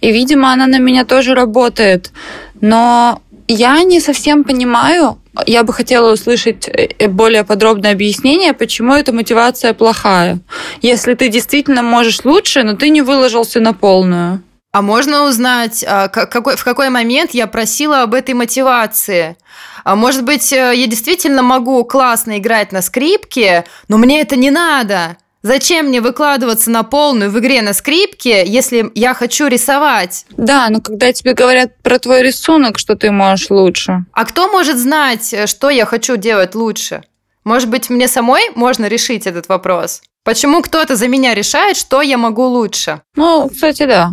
и, 0.00 0.10
видимо, 0.12 0.52
она 0.52 0.66
на 0.66 0.78
меня 0.78 1.04
тоже 1.04 1.34
работает. 1.34 2.12
Но 2.60 3.20
я 3.46 3.82
не 3.82 4.00
совсем 4.00 4.44
понимаю, 4.44 5.20
я 5.46 5.62
бы 5.64 5.72
хотела 5.72 6.12
услышать 6.12 6.68
э, 6.68 7.08
более 7.08 7.44
подробное 7.44 7.92
объяснение, 7.92 8.52
почему 8.52 8.94
эта 8.94 9.12
мотивация 9.12 9.74
плохая. 9.74 10.40
Если 10.82 11.14
ты 11.14 11.28
действительно 11.28 11.82
можешь 11.82 12.24
лучше, 12.24 12.62
но 12.62 12.74
ты 12.74 12.88
не 12.88 13.02
выложился 13.02 13.60
на 13.60 13.74
полную. 13.74 14.42
А 14.72 14.82
можно 14.82 15.24
узнать, 15.24 15.84
а, 15.86 16.06
какой, 16.08 16.56
в 16.56 16.62
какой 16.62 16.90
момент 16.90 17.32
я 17.32 17.48
просила 17.48 18.02
об 18.02 18.14
этой 18.14 18.34
мотивации? 18.34 19.36
А 19.82 19.96
может 19.96 20.24
быть, 20.24 20.52
э, 20.52 20.72
я 20.76 20.86
действительно 20.86 21.42
могу 21.42 21.84
классно 21.84 22.38
играть 22.38 22.70
на 22.70 22.80
скрипке, 22.80 23.64
но 23.88 23.98
мне 23.98 24.20
это 24.20 24.36
не 24.36 24.50
надо. 24.50 25.16
Зачем 25.42 25.86
мне 25.86 26.00
выкладываться 26.00 26.70
на 26.70 26.82
полную 26.84 27.30
в 27.30 27.38
игре 27.40 27.62
на 27.62 27.72
скрипке, 27.72 28.44
если 28.46 28.90
я 28.94 29.14
хочу 29.14 29.48
рисовать? 29.48 30.26
Да, 30.36 30.68
но 30.68 30.80
когда 30.80 31.12
тебе 31.12 31.32
говорят 31.32 31.76
про 31.82 31.98
твой 31.98 32.22
рисунок, 32.22 32.78
что 32.78 32.94
ты 32.94 33.10
можешь 33.10 33.50
лучше. 33.50 34.04
А 34.12 34.24
кто 34.24 34.52
может 34.52 34.76
знать, 34.76 35.32
э, 35.32 35.46
что 35.48 35.70
я 35.70 35.84
хочу 35.84 36.16
делать 36.16 36.54
лучше? 36.54 37.02
Может 37.42 37.70
быть, 37.70 37.90
мне 37.90 38.06
самой 38.06 38.50
можно 38.54 38.86
решить 38.86 39.26
этот 39.26 39.48
вопрос? 39.48 40.02
Почему 40.30 40.62
кто-то 40.62 40.94
за 40.94 41.08
меня 41.08 41.34
решает, 41.34 41.76
что 41.76 42.02
я 42.02 42.16
могу 42.16 42.44
лучше? 42.44 43.02
Ну, 43.16 43.48
кстати, 43.48 43.84
да. 43.84 44.12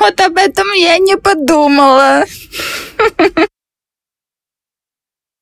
Вот 0.00 0.20
об 0.20 0.36
этом 0.36 0.66
я 0.72 0.98
не 0.98 1.16
подумала. 1.16 2.24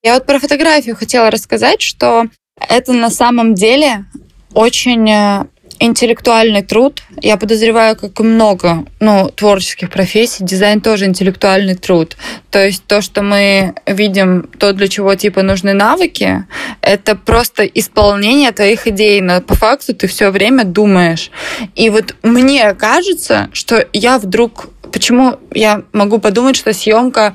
Я 0.03 0.13
вот 0.13 0.27
про 0.27 0.39
фотографию 0.39 0.95
хотела 0.95 1.31
рассказать, 1.31 1.81
что 1.81 2.27
это 2.61 2.93
на 2.93 3.09
самом 3.09 3.55
деле 3.55 4.05
очень 4.53 5.11
э, 5.11 5.47
интеллектуальный 5.79 6.63
труд. 6.63 7.03
Я 7.21 7.37
подозреваю, 7.37 7.97
как 7.97 8.21
и 8.21 8.23
много 8.23 8.85
ну, 9.01 9.29
творческих 9.29 9.91
профессий, 9.91 10.45
дизайн 10.45 10.81
тоже 10.81 11.07
интеллектуальный 11.07 11.75
труд. 11.75 12.17
То 12.51 12.65
есть 12.65 12.85
то, 12.87 13.01
что 13.01 13.23
мы 13.23 13.75
видим, 13.87 14.49
то, 14.59 14.73
для 14.73 14.89
чего 14.89 15.15
типа 15.15 15.43
нужны 15.43 15.73
навыки, 15.73 16.45
это 16.81 17.17
просто 17.17 17.65
исполнение 17.65 18.53
твоих 18.53 18.87
идей, 18.87 19.21
но 19.21 19.41
по 19.41 19.55
факту 19.55 19.95
ты 19.95 20.07
все 20.07 20.31
время 20.31 20.65
думаешь. 20.65 21.31
И 21.75 21.91
вот 21.91 22.17
мне 22.23 22.75
кажется, 22.75 23.49
что 23.53 23.87
я 23.93 24.19
вдруг... 24.19 24.69
Почему 24.93 25.39
я 25.53 25.83
могу 25.93 26.21
подумать, 26.21 26.57
что 26.57 26.73
съемка 26.73 27.35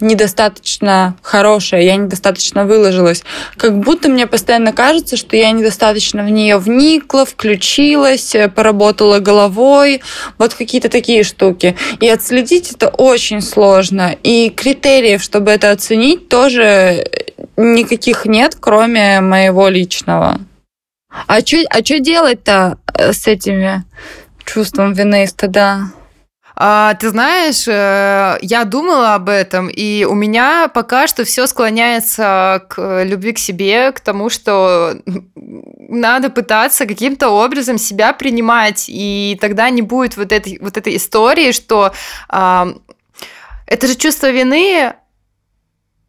недостаточно 0.00 1.16
хорошая, 1.22 1.82
я 1.82 1.96
недостаточно 1.96 2.64
выложилась. 2.64 3.24
Как 3.56 3.78
будто 3.78 4.08
мне 4.08 4.26
постоянно 4.26 4.72
кажется, 4.72 5.16
что 5.16 5.36
я 5.36 5.50
недостаточно 5.50 6.22
в 6.22 6.30
нее 6.30 6.58
вникла, 6.58 7.24
включилась, 7.24 8.34
э, 8.34 8.48
поработала 8.48 9.18
головой, 9.18 10.00
вот 10.38 10.54
какие-то 10.54 10.88
такие 10.88 11.24
штуки. 11.24 11.76
И 12.00 12.08
отследить 12.08 12.72
это 12.72 12.88
очень 12.88 13.40
сложно. 13.40 14.16
И 14.22 14.50
критериев, 14.50 15.22
чтобы 15.22 15.50
это 15.50 15.70
оценить, 15.70 16.28
тоже 16.28 17.04
никаких 17.56 18.24
нет, 18.24 18.56
кроме 18.58 19.20
моего 19.20 19.68
личного. 19.68 20.38
А 21.26 21.40
что 21.40 21.58
а 21.70 21.80
делать-то 21.80 22.78
э, 22.94 23.12
с 23.12 23.26
этими 23.26 23.84
чувством 24.44 24.92
вины 24.92 25.24
и 25.24 25.26
стыда? 25.26 25.90
А, 26.60 26.94
ты 26.94 27.10
знаешь, 27.10 27.68
э, 27.68 28.36
я 28.42 28.64
думала 28.64 29.14
об 29.14 29.28
этом, 29.28 29.68
и 29.68 30.04
у 30.04 30.14
меня 30.14 30.66
пока 30.66 31.06
что 31.06 31.22
все 31.22 31.46
склоняется 31.46 32.64
к 32.68 33.04
любви 33.04 33.32
к 33.32 33.38
себе, 33.38 33.92
к 33.92 34.00
тому, 34.00 34.28
что 34.28 34.96
надо 35.36 36.30
пытаться 36.30 36.86
каким-то 36.86 37.28
образом 37.28 37.78
себя 37.78 38.12
принимать, 38.12 38.86
и 38.88 39.38
тогда 39.40 39.70
не 39.70 39.82
будет 39.82 40.16
вот 40.16 40.32
этой, 40.32 40.58
вот 40.60 40.76
этой 40.76 40.96
истории, 40.96 41.52
что 41.52 41.92
а, 42.28 42.66
это 43.66 43.86
же 43.86 43.94
чувство 43.94 44.28
вины 44.28 44.94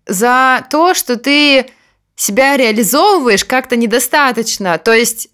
за 0.07 0.65
то, 0.71 0.95
что 0.95 1.17
ты 1.17 1.67
себя 2.15 2.57
реализовываешь 2.57 3.45
как-то 3.45 3.75
недостаточно. 3.75 4.79
То 4.79 4.93
есть... 4.93 5.29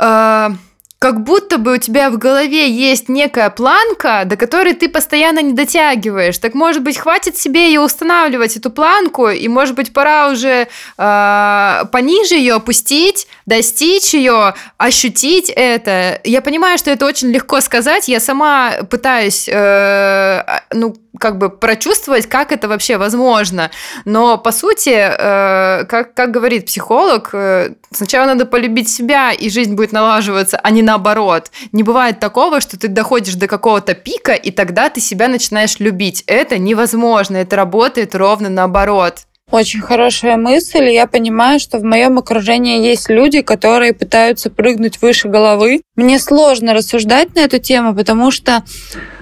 Э, 0.00 0.52
как 0.98 1.22
будто 1.22 1.58
бы 1.58 1.74
у 1.74 1.78
тебя 1.78 2.10
в 2.10 2.18
голове 2.18 2.68
есть 2.70 3.08
некая 3.08 3.50
планка, 3.50 4.24
до 4.26 4.36
которой 4.36 4.74
ты 4.74 4.88
постоянно 4.88 5.40
не 5.40 5.52
дотягиваешь. 5.52 6.38
Так 6.38 6.54
может 6.54 6.82
быть, 6.82 6.98
хватит 6.98 7.36
себе 7.36 7.68
ее 7.68 7.80
устанавливать, 7.80 8.56
эту 8.56 8.70
планку, 8.70 9.28
и 9.28 9.46
может 9.46 9.76
быть, 9.76 9.92
пора 9.92 10.28
уже 10.28 10.66
э, 10.98 11.84
пониже 11.92 12.34
ее 12.34 12.54
опустить, 12.54 13.28
достичь 13.48 14.12
ее, 14.12 14.54
ощутить 14.76 15.50
это. 15.54 16.20
Я 16.24 16.42
понимаю, 16.42 16.78
что 16.78 16.90
это 16.90 17.06
очень 17.06 17.28
легко 17.28 17.60
сказать. 17.60 18.06
Я 18.06 18.20
сама 18.20 18.82
пытаюсь, 18.90 19.48
э, 19.50 20.42
ну, 20.72 20.94
как 21.18 21.38
бы 21.38 21.48
прочувствовать, 21.48 22.26
как 22.26 22.52
это 22.52 22.68
вообще 22.68 22.98
возможно. 22.98 23.70
Но 24.04 24.36
по 24.36 24.52
сути, 24.52 24.90
э, 24.90 25.84
как, 25.86 26.12
как 26.14 26.30
говорит 26.30 26.66
психолог, 26.66 27.30
э, 27.32 27.70
сначала 27.90 28.26
надо 28.26 28.44
полюбить 28.44 28.90
себя, 28.90 29.32
и 29.32 29.48
жизнь 29.48 29.74
будет 29.74 29.92
налаживаться, 29.92 30.60
а 30.62 30.70
не 30.70 30.82
наоборот. 30.82 31.50
Не 31.72 31.82
бывает 31.82 32.20
такого, 32.20 32.60
что 32.60 32.78
ты 32.78 32.88
доходишь 32.88 33.34
до 33.34 33.46
какого-то 33.46 33.94
пика, 33.94 34.34
и 34.34 34.50
тогда 34.50 34.90
ты 34.90 35.00
себя 35.00 35.26
начинаешь 35.28 35.78
любить. 35.78 36.22
Это 36.26 36.58
невозможно, 36.58 37.38
это 37.38 37.56
работает 37.56 38.14
ровно 38.14 38.50
наоборот. 38.50 39.24
Очень 39.50 39.80
хорошая 39.80 40.36
мысль. 40.36 40.90
Я 40.90 41.06
понимаю, 41.06 41.58
что 41.58 41.78
в 41.78 41.82
моем 41.82 42.18
окружении 42.18 42.84
есть 42.84 43.08
люди, 43.08 43.40
которые 43.40 43.94
пытаются 43.94 44.50
прыгнуть 44.50 45.00
выше 45.00 45.28
головы. 45.28 45.80
Мне 45.96 46.18
сложно 46.18 46.74
рассуждать 46.74 47.34
на 47.34 47.40
эту 47.40 47.58
тему, 47.58 47.94
потому 47.94 48.30
что 48.30 48.62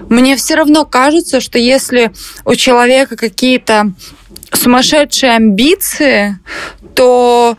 мне 0.09 0.35
все 0.35 0.55
равно 0.55 0.83
кажется, 0.85 1.39
что 1.39 1.57
если 1.57 2.11
у 2.43 2.55
человека 2.55 3.15
какие-то 3.15 3.93
сумасшедшие 4.51 5.31
амбиции, 5.31 6.39
то 6.93 7.57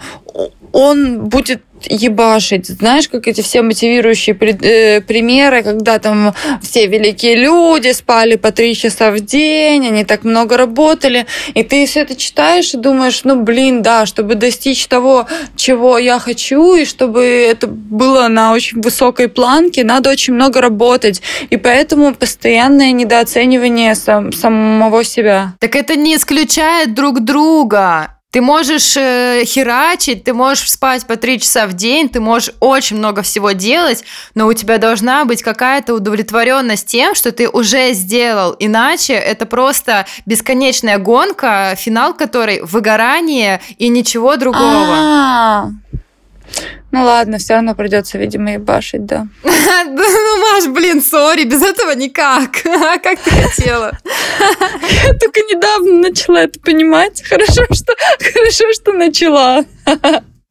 он 0.73 1.29
будет 1.29 1.63
ебашить. 1.87 2.67
Знаешь, 2.67 3.09
как 3.09 3.27
эти 3.29 3.41
все 3.41 3.63
мотивирующие 3.63 4.37
э, 4.37 5.01
примеры, 5.01 5.63
когда 5.63 5.99
там 5.99 6.35
все 6.63 6.87
великие 6.87 7.37
люди 7.37 7.93
спали 7.93 8.37
по 8.37 8.51
три 8.53 8.75
часа 8.75 9.11
в 9.11 9.21
день, 9.21 9.87
они 9.87 10.05
так 10.05 10.25
много 10.25 10.57
работали, 10.57 11.27
и 11.55 11.63
ты 11.63 11.87
все 11.87 12.01
это 12.01 12.17
читаешь 12.17 12.75
и 12.75 12.77
думаешь, 12.77 13.23
ну, 13.25 13.43
блин, 13.43 13.83
да, 13.83 14.07
чтобы 14.07 14.35
достичь 14.35 14.87
того, 14.87 15.27
чего 15.57 15.99
я 15.99 16.19
хочу, 16.19 16.75
и 16.75 16.85
чтобы 16.85 17.25
это 17.25 17.67
было 17.67 18.29
на 18.29 18.53
очень 18.53 18.81
высокой 18.81 19.29
планке, 19.29 19.85
надо 19.85 20.11
очень 20.11 20.35
много 20.35 20.61
работать. 20.61 21.23
И 21.51 21.57
поэтому 21.57 22.15
постоянное 22.15 22.93
недооценивание 22.93 23.95
сам, 23.95 24.33
самого 24.33 25.05
себя. 25.05 25.55
Так 25.61 25.77
это 25.77 25.97
не 25.97 26.17
исключает 26.17 26.95
друг 26.95 27.21
друга. 27.21 28.18
Ты 28.31 28.43
можешь 28.43 28.95
э, 28.95 29.45
херачить, 29.47 30.25
ты 30.25 30.35
можешь 30.35 30.71
спать 30.71 31.07
по 31.07 31.17
три 31.17 31.41
часа 31.41 31.67
в 31.67 31.73
день, 31.73 32.11
ты 32.11 32.21
можешь 32.21 32.51
очень 32.61 32.99
много 32.99 33.23
всего 33.23 33.53
делать, 33.53 34.05
но 34.35 34.47
у 34.47 34.53
тебя 34.53 34.77
должна 34.77 35.25
быть 35.25 35.43
какая-то 35.43 35.95
удовлетворенность 35.95 36.87
тем, 36.87 37.15
что 37.15 37.33
ты 37.33 37.49
уже 37.49 37.95
сделал. 37.95 38.55
Иначе 38.59 39.15
это 39.15 39.47
просто 39.47 40.05
бесконечная 40.27 40.99
гонка, 40.99 41.75
финал 41.79 42.13
которой 42.13 42.61
выгорание 42.61 43.63
и 43.79 43.89
ничего 43.89 44.37
другого. 44.37 44.95
А-а-а. 44.95 45.71
Ну 46.91 47.05
ладно, 47.05 47.39
все 47.39 47.55
равно 47.55 47.75
придется, 47.75 48.19
видимо, 48.19 48.55
ебашить, 48.55 49.05
да. 49.07 49.27
Ну, 49.45 50.53
Маш, 50.53 50.67
блин, 50.69 51.03
сори, 51.03 51.45
без 51.45 51.63
этого 51.63 51.93
никак. 51.93 52.53
Как 52.63 53.19
ты 53.21 53.31
хотела? 53.31 53.93
Я 55.05 55.15
только 55.21 55.41
недавно 55.41 56.09
начала 56.09 56.43
это 56.43 56.59
понимать. 56.61 57.23
Хорошо, 57.23 57.65
что, 57.73 57.95
хорошо, 58.19 58.65
что 58.73 58.93
начала. 58.93 59.65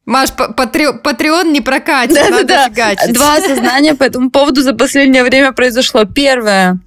Маш, 0.06 0.30
Патреон 0.32 1.52
не 1.52 1.60
прокатит, 1.60 2.14
да, 2.14 2.30
надо 2.30 2.44
да, 2.44 2.68
фигачить. 2.68 3.12
Два 3.12 3.36
осознания 3.36 3.94
по 3.94 4.04
этому 4.04 4.30
поводу 4.30 4.62
за 4.62 4.72
последнее 4.72 5.22
время 5.22 5.52
произошло. 5.52 6.04
Первое 6.04 6.78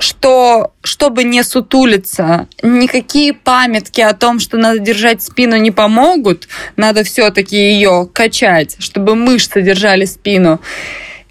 что 0.00 0.72
чтобы 0.82 1.24
не 1.24 1.42
сутулиться, 1.42 2.48
никакие 2.62 3.32
памятки 3.32 4.00
о 4.00 4.14
том, 4.14 4.40
что 4.40 4.56
надо 4.56 4.78
держать 4.78 5.22
спину, 5.22 5.56
не 5.56 5.70
помогут. 5.70 6.48
Надо 6.76 7.04
все-таки 7.04 7.56
ее 7.56 8.08
качать, 8.12 8.76
чтобы 8.78 9.14
мышцы 9.14 9.62
держали 9.62 10.06
спину. 10.06 10.60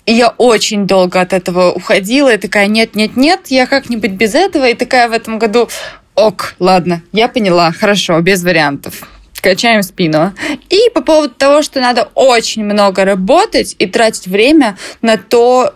И 0.06 0.14
я 0.14 0.30
очень 0.30 0.88
долго 0.88 1.20
от 1.20 1.34
этого 1.34 1.72
уходила, 1.72 2.34
и 2.34 2.38
такая, 2.38 2.68
нет, 2.68 2.96
нет, 2.96 3.16
нет, 3.16 3.48
я 3.48 3.66
как-нибудь 3.66 4.12
без 4.12 4.34
этого, 4.34 4.70
и 4.70 4.74
такая 4.74 5.10
в 5.10 5.12
этом 5.12 5.40
году, 5.40 5.70
ок, 6.16 6.56
ладно, 6.60 7.04
я 7.12 7.28
поняла, 7.28 7.72
хорошо, 7.72 8.20
без 8.22 8.44
вариантов 8.44 9.04
качаем 9.42 9.84
спину. 9.84 10.34
И 10.70 10.90
по 10.94 11.02
поводу 11.02 11.34
того, 11.34 11.62
что 11.62 11.80
надо 11.80 12.10
очень 12.14 12.64
много 12.64 13.06
работать 13.06 13.76
и 13.80 13.86
тратить 13.86 14.28
время 14.28 14.78
на 15.02 15.18
то, 15.18 15.74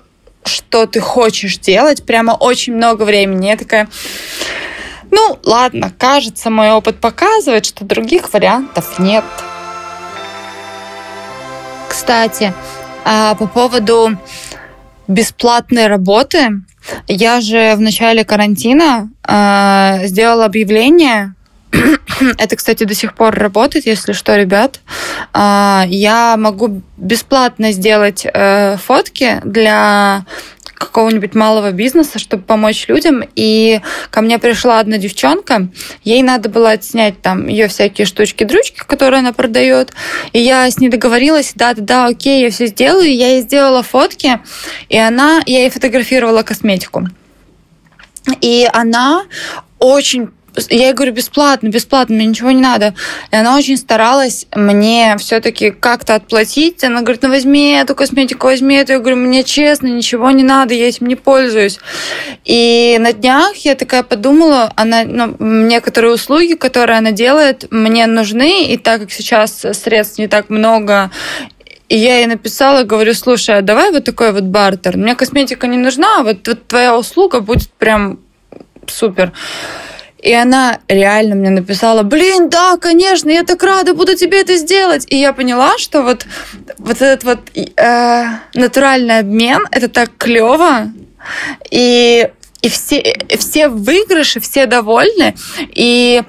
что 0.47 0.85
ты 0.85 0.99
хочешь 0.99 1.57
делать, 1.57 2.05
прямо 2.05 2.31
очень 2.31 2.75
много 2.75 3.03
времени. 3.03 3.47
Я 3.47 3.57
такая, 3.57 3.87
Ну, 5.11 5.37
ладно, 5.43 5.91
кажется, 5.97 6.49
мой 6.49 6.71
опыт 6.71 6.99
показывает, 6.99 7.65
что 7.65 7.85
других 7.85 8.33
вариантов 8.33 8.99
нет. 8.99 9.23
Кстати, 11.87 12.53
а, 13.05 13.35
по 13.35 13.47
поводу 13.47 14.17
бесплатной 15.07 15.87
работы, 15.87 16.63
я 17.07 17.41
же 17.41 17.75
в 17.75 17.81
начале 17.81 18.25
карантина 18.25 19.09
э, 19.27 20.07
сделала 20.07 20.45
объявление. 20.45 21.35
Это, 22.37 22.55
кстати, 22.55 22.83
до 22.83 22.93
сих 22.93 23.15
пор 23.15 23.35
работает, 23.35 23.85
если 23.85 24.13
что, 24.13 24.35
ребят. 24.35 24.79
Э, 25.33 25.83
я 25.87 26.35
могу 26.37 26.81
бесплатно 26.97 27.71
сделать 27.71 28.25
э, 28.25 28.77
фотки 28.77 29.41
для 29.43 30.25
какого-нибудь 30.73 31.33
малого 31.33 31.71
бизнеса, 31.71 32.19
чтобы 32.19 32.43
помочь 32.43 32.87
людям. 32.87 33.23
И 33.35 33.81
ко 34.09 34.21
мне 34.21 34.37
пришла 34.37 34.79
одна 34.79 34.97
девчонка, 34.97 35.69
ей 36.03 36.21
надо 36.21 36.49
было 36.49 36.71
отснять 36.71 37.21
там 37.21 37.47
ее 37.47 37.67
всякие 37.67 38.05
штучки-дрючки, 38.05 38.81
которые 38.85 39.19
она 39.19 39.33
продает. 39.33 39.93
И 40.33 40.39
я 40.39 40.69
с 40.69 40.79
ней 40.79 40.89
договорилась, 40.89 41.53
да-да-да, 41.55 42.07
окей, 42.07 42.43
я 42.43 42.51
все 42.51 42.67
сделаю. 42.67 43.13
Я 43.13 43.29
ей 43.29 43.41
сделала 43.41 43.81
фотки, 43.81 44.39
и 44.89 44.97
она, 44.97 45.41
я 45.45 45.59
ей 45.59 45.69
фотографировала 45.69 46.43
косметику. 46.43 47.07
И 48.41 48.67
она 48.71 49.23
очень 49.79 50.31
я 50.69 50.87
ей 50.87 50.93
говорю, 50.93 51.13
бесплатно, 51.13 51.67
бесплатно, 51.67 52.15
мне 52.15 52.25
ничего 52.25 52.51
не 52.51 52.61
надо. 52.61 52.93
И 53.31 53.35
она 53.35 53.55
очень 53.55 53.77
старалась 53.77 54.45
мне 54.55 55.15
все-таки 55.19 55.71
как-то 55.71 56.15
отплатить. 56.15 56.83
Она 56.83 57.01
говорит, 57.01 57.23
ну 57.23 57.29
возьми 57.29 57.71
эту 57.71 57.95
косметику, 57.95 58.47
возьми 58.47 58.75
эту. 58.75 58.93
Я 58.93 58.99
говорю, 58.99 59.17
мне 59.17 59.43
честно, 59.43 59.87
ничего 59.87 60.31
не 60.31 60.43
надо, 60.43 60.73
я 60.73 60.87
этим 60.87 61.07
не 61.07 61.15
пользуюсь. 61.15 61.79
И 62.45 62.97
на 62.99 63.13
днях 63.13 63.55
я 63.57 63.75
такая 63.75 64.03
подумала, 64.03 64.71
она, 64.75 65.03
ну, 65.03 65.35
некоторые 65.39 66.13
услуги, 66.13 66.53
которые 66.53 66.97
она 66.97 67.11
делает, 67.11 67.71
мне 67.71 68.05
нужны, 68.07 68.65
и 68.65 68.77
так 68.77 69.01
как 69.01 69.11
сейчас 69.11 69.65
средств 69.73 70.19
не 70.19 70.27
так 70.27 70.49
много, 70.49 71.11
и 71.89 71.97
я 71.97 72.17
ей 72.17 72.27
написала, 72.27 72.83
говорю, 72.83 73.13
слушай, 73.13 73.57
а 73.57 73.61
давай 73.61 73.91
вот 73.91 74.03
такой 74.03 74.31
вот 74.31 74.43
бартер. 74.43 74.97
Мне 74.97 75.15
косметика 75.15 75.67
не 75.67 75.77
нужна, 75.77 76.21
а 76.21 76.23
вот, 76.23 76.47
вот 76.47 76.67
твоя 76.67 76.97
услуга 76.97 77.39
будет 77.39 77.69
прям 77.69 78.19
супер. 78.87 79.31
И 80.23 80.31
она 80.31 80.79
реально 80.87 81.35
мне 81.35 81.49
написала, 81.49 82.03
блин, 82.03 82.49
да, 82.49 82.77
конечно, 82.77 83.29
я 83.29 83.43
так 83.43 83.61
рада, 83.61 83.93
буду 83.93 84.15
тебе 84.15 84.39
это 84.39 84.55
сделать. 84.55 85.05
И 85.09 85.17
я 85.17 85.33
поняла, 85.33 85.77
что 85.77 86.01
вот, 86.01 86.25
вот 86.77 87.01
этот 87.01 87.25
вот 87.25 87.39
э, 87.55 88.23
натуральный 88.53 89.19
обмен, 89.19 89.67
это 89.71 89.89
так 89.89 90.11
клево. 90.17 90.93
И, 91.69 92.29
и 92.61 92.69
все, 92.69 93.17
все 93.37 93.67
выигрыши, 93.67 94.39
все 94.39 94.65
довольны. 94.65 95.35
И 95.75 96.21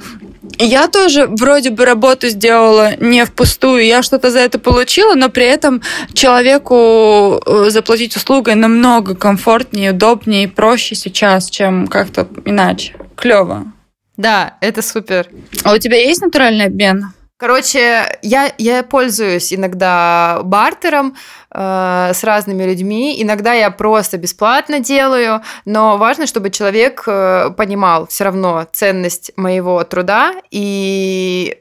я 0.59 0.89
тоже 0.89 1.29
вроде 1.29 1.71
бы 1.71 1.85
работу 1.85 2.29
сделала 2.29 2.97
не 2.97 3.25
впустую, 3.25 3.87
я 3.87 4.03
что-то 4.03 4.31
за 4.31 4.41
это 4.41 4.59
получила, 4.59 5.15
но 5.15 5.29
при 5.29 5.47
этом 5.47 5.83
человеку 6.15 7.41
э, 7.47 7.71
заплатить 7.71 8.17
услугой 8.17 8.57
намного 8.57 9.15
комфортнее, 9.15 9.93
удобнее 9.93 10.45
и 10.45 10.49
проще 10.49 10.97
сейчас, 10.97 11.49
чем 11.49 11.87
как-то 11.87 12.27
иначе. 12.45 12.95
Клево. 13.15 13.74
Да, 14.17 14.57
это 14.61 14.83
супер. 14.83 15.29
А 15.65 15.75
у 15.75 15.79
тебя 15.79 15.97
есть 15.97 16.23
натуральный 16.23 16.67
обмен? 16.67 17.13
Короче, 17.37 18.19
я, 18.23 18.53
я 18.59 18.83
пользуюсь 18.85 19.53
иногда 19.53 20.41
бартером 20.45 21.17
э, 21.51 22.13
с 22.15 22.23
разными 22.23 22.63
людьми. 22.63 23.21
Иногда 23.21 23.53
я 23.53 23.71
просто 23.71 24.19
бесплатно 24.19 24.79
делаю, 24.79 25.43
но 25.65 25.99
важно, 25.99 26.27
чтобы 26.27 26.51
человек 26.51 27.03
э, 27.07 27.51
понимал 27.57 28.07
все 28.07 28.25
равно 28.25 28.67
ценность 28.73 29.33
моего 29.37 29.83
труда 29.83 30.35
и 30.51 31.59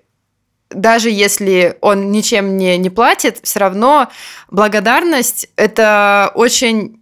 даже 0.69 1.09
если 1.09 1.77
он 1.81 2.11
ничем 2.11 2.45
мне 2.45 2.77
не 2.77 2.89
платит, 2.89 3.39
все 3.43 3.59
равно 3.59 4.09
благодарность 4.49 5.47
это 5.55 6.31
очень 6.33 6.99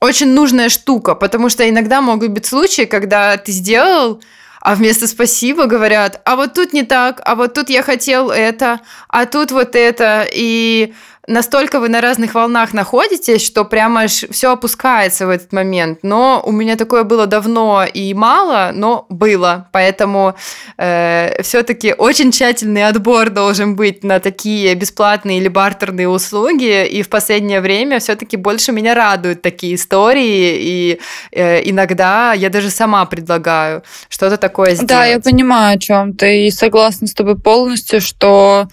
очень 0.00 0.32
нужная 0.34 0.68
штука, 0.68 1.14
потому 1.14 1.48
что 1.48 1.68
иногда 1.68 2.00
могут 2.00 2.30
быть 2.30 2.46
случаи, 2.46 2.86
когда 2.86 3.36
ты 3.36 3.52
сделал 3.52 4.20
а 4.62 4.76
вместо 4.76 5.08
спасибо 5.08 5.66
говорят, 5.66 6.20
а 6.24 6.36
вот 6.36 6.54
тут 6.54 6.72
не 6.72 6.84
так, 6.84 7.20
а 7.24 7.34
вот 7.34 7.52
тут 7.52 7.68
я 7.68 7.82
хотел 7.82 8.30
это, 8.30 8.80
а 9.08 9.26
тут 9.26 9.50
вот 9.50 9.74
это, 9.74 10.24
и 10.32 10.94
настолько 11.28 11.78
вы 11.78 11.88
на 11.88 12.00
разных 12.00 12.34
волнах 12.34 12.72
находитесь, 12.72 13.44
что 13.46 13.64
прямо 13.64 14.02
аж 14.02 14.24
все 14.30 14.52
опускается 14.52 15.26
в 15.26 15.30
этот 15.30 15.52
момент. 15.52 16.00
Но 16.02 16.42
у 16.44 16.50
меня 16.50 16.76
такое 16.76 17.04
было 17.04 17.26
давно 17.26 17.84
и 17.84 18.12
мало, 18.14 18.72
но 18.74 19.06
было. 19.08 19.68
Поэтому 19.72 20.34
э, 20.78 21.40
все-таки 21.42 21.94
очень 21.96 22.32
тщательный 22.32 22.88
отбор 22.88 23.30
должен 23.30 23.76
быть 23.76 24.02
на 24.02 24.18
такие 24.18 24.74
бесплатные 24.74 25.38
или 25.38 25.48
бартерные 25.48 26.08
услуги. 26.08 26.86
И 26.86 27.02
в 27.02 27.08
последнее 27.08 27.60
время 27.60 28.00
все-таки 28.00 28.36
больше 28.36 28.72
меня 28.72 28.94
радуют 28.94 29.42
такие 29.42 29.76
истории. 29.76 30.56
И 30.60 31.00
э, 31.30 31.60
иногда 31.68 32.32
я 32.32 32.50
даже 32.50 32.70
сама 32.70 33.04
предлагаю 33.04 33.84
что-то 34.08 34.36
такое 34.38 34.74
сделать. 34.74 34.88
Да, 34.88 35.04
я 35.04 35.20
понимаю, 35.20 35.76
о 35.76 35.78
чем 35.78 36.14
ты. 36.14 36.46
И 36.46 36.50
согласна 36.50 37.06
с 37.06 37.14
тобой 37.14 37.38
полностью, 37.38 38.00
что 38.00 38.66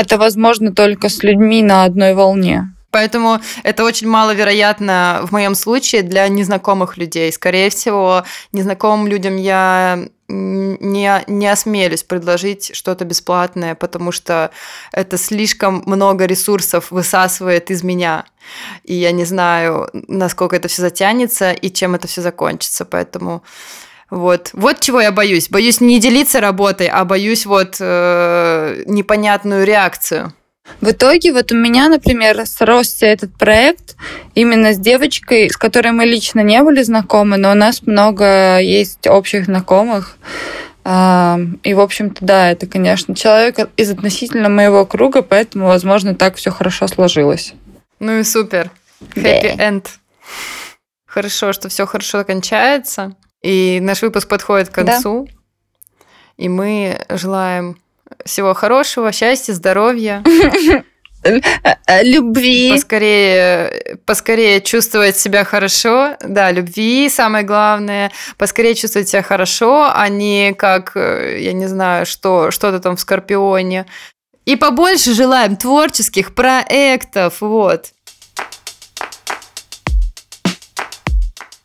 это 0.00 0.18
возможно 0.18 0.72
только 0.72 1.08
с 1.08 1.22
людьми 1.22 1.62
на 1.62 1.84
одной 1.84 2.14
волне. 2.14 2.74
Поэтому 2.90 3.38
это 3.64 3.84
очень 3.84 4.08
маловероятно 4.08 5.20
в 5.24 5.32
моем 5.32 5.54
случае 5.54 6.02
для 6.02 6.26
незнакомых 6.28 6.96
людей. 6.96 7.30
Скорее 7.32 7.68
всего, 7.68 8.24
незнакомым 8.52 9.06
людям 9.06 9.36
я 9.36 10.08
не, 10.28 11.24
не 11.26 11.46
осмелюсь 11.48 12.02
предложить 12.02 12.74
что-то 12.74 13.04
бесплатное, 13.04 13.74
потому 13.74 14.10
что 14.10 14.50
это 14.92 15.18
слишком 15.18 15.82
много 15.86 16.24
ресурсов 16.24 16.90
высасывает 16.90 17.70
из 17.70 17.82
меня. 17.82 18.24
И 18.84 18.94
я 18.94 19.12
не 19.12 19.24
знаю, 19.24 19.88
насколько 19.92 20.56
это 20.56 20.68
все 20.68 20.82
затянется 20.82 21.52
и 21.52 21.70
чем 21.70 21.94
это 21.94 22.08
все 22.08 22.22
закончится. 22.22 22.86
Поэтому 22.86 23.42
вот. 24.10 24.50
вот 24.52 24.80
чего 24.80 25.00
я 25.00 25.12
боюсь. 25.12 25.48
Боюсь 25.48 25.80
не 25.80 26.00
делиться 26.00 26.40
работой, 26.40 26.88
а 26.88 27.04
боюсь 27.04 27.46
вот 27.46 27.76
э, 27.80 28.82
непонятную 28.86 29.64
реакцию. 29.64 30.32
В 30.80 30.90
итоге 30.90 31.32
вот 31.32 31.50
у 31.50 31.56
меня, 31.56 31.88
например, 31.88 32.44
сросся 32.46 33.06
этот 33.06 33.34
проект 33.36 33.96
именно 34.34 34.72
с 34.72 34.78
девочкой, 34.78 35.50
с 35.50 35.56
которой 35.56 35.92
мы 35.92 36.04
лично 36.04 36.40
не 36.40 36.62
были 36.62 36.82
знакомы, 36.82 37.36
но 37.36 37.52
у 37.52 37.54
нас 37.54 37.82
много 37.82 38.58
есть 38.58 39.06
общих 39.06 39.46
знакомых. 39.46 40.16
И, 40.84 41.74
в 41.74 41.80
общем-то, 41.80 42.24
да, 42.24 42.50
это, 42.50 42.66
конечно, 42.66 43.14
человек 43.14 43.70
из 43.76 43.90
относительно 43.90 44.48
моего 44.48 44.86
круга, 44.86 45.22
поэтому, 45.22 45.66
возможно, 45.66 46.14
так 46.14 46.36
все 46.36 46.50
хорошо 46.50 46.86
сложилось. 46.86 47.54
Ну 47.98 48.18
и 48.18 48.22
супер. 48.22 48.70
Happy 49.14 49.56
end. 49.58 49.86
Хорошо, 51.06 51.52
что 51.52 51.68
все 51.68 51.84
хорошо 51.86 52.24
кончается. 52.24 53.16
И 53.42 53.78
наш 53.80 54.02
выпуск 54.02 54.28
подходит 54.28 54.68
к 54.68 54.74
концу. 54.74 55.28
Да. 55.28 56.04
И 56.36 56.48
мы 56.48 57.04
желаем 57.08 57.76
всего 58.24 58.54
хорошего, 58.54 59.12
счастья, 59.12 59.52
здоровья. 59.52 60.22
Любви. 62.02 62.72
Поскорее, 62.74 63.98
поскорее 64.06 64.60
чувствовать 64.60 65.16
себя 65.16 65.44
хорошо. 65.44 66.16
Да, 66.24 66.50
любви 66.52 67.08
самое 67.08 67.44
главное. 67.44 68.12
Поскорее 68.36 68.74
чувствовать 68.74 69.08
себя 69.08 69.22
хорошо, 69.22 69.90
а 69.92 70.08
не 70.08 70.54
как, 70.54 70.96
э, 70.96 71.38
я 71.40 71.52
не 71.52 71.66
знаю, 71.66 72.06
что, 72.06 72.50
что-то 72.50 72.78
там 72.78 72.96
в 72.96 73.00
Скорпионе. 73.00 73.86
И 74.44 74.56
побольше 74.56 75.12
желаем 75.12 75.56
творческих 75.56 76.34
проектов. 76.34 77.40
Вот. 77.40 77.86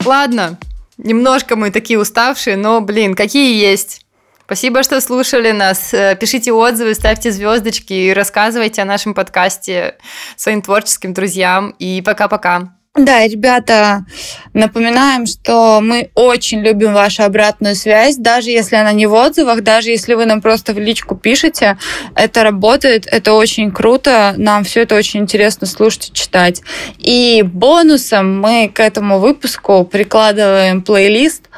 Ладно, 0.04 0.58
Немножко 0.98 1.56
мы 1.56 1.72
такие 1.72 2.00
уставшие, 2.00 2.56
но, 2.56 2.82
блин, 2.82 3.16
какие 3.16 3.60
есть. 3.60 4.06
Спасибо, 4.46 4.84
что 4.84 5.00
слушали 5.02 5.52
нас. 5.52 5.94
Э, 5.94 6.16
пишите 6.20 6.52
отзывы, 6.52 6.94
ставьте 6.94 7.32
звездочки 7.32 7.94
и 7.94 8.14
рассказывайте 8.14 8.82
о 8.82 8.86
нашем 8.86 9.14
подкасте 9.14 9.98
своим 10.36 10.62
творческим 10.62 11.14
друзьям. 11.14 11.74
И 11.80 12.02
пока-пока. 12.02 12.74
Да, 12.96 13.26
ребята, 13.26 14.06
напоминаем, 14.54 15.26
что 15.26 15.82
мы 15.82 16.12
очень 16.14 16.60
любим 16.60 16.94
вашу 16.94 17.24
обратную 17.24 17.74
связь, 17.74 18.18
даже 18.18 18.52
если 18.52 18.76
она 18.76 18.92
не 18.92 19.08
в 19.08 19.14
отзывах, 19.16 19.64
даже 19.64 19.90
если 19.90 20.14
вы 20.14 20.28
нам 20.28 20.44
просто 20.44 20.76
в 20.76 20.78
личку 20.78 21.16
пишете, 21.16 21.80
это 22.14 22.44
работает, 22.44 23.08
это 23.08 23.34
очень 23.34 23.72
круто, 23.72 24.36
нам 24.38 24.64
все 24.64 24.82
это 24.82 24.94
очень 24.94 25.22
интересно 25.22 25.66
слушать 25.66 26.10
и 26.10 26.14
читать. 26.14 26.62
И 27.00 27.42
бонусом 27.42 28.40
мы 28.40 28.70
к 28.72 28.80
этому 28.80 29.18
выпуску 29.18 29.86
прикладываем 29.86 30.84
плейлист 30.84 31.50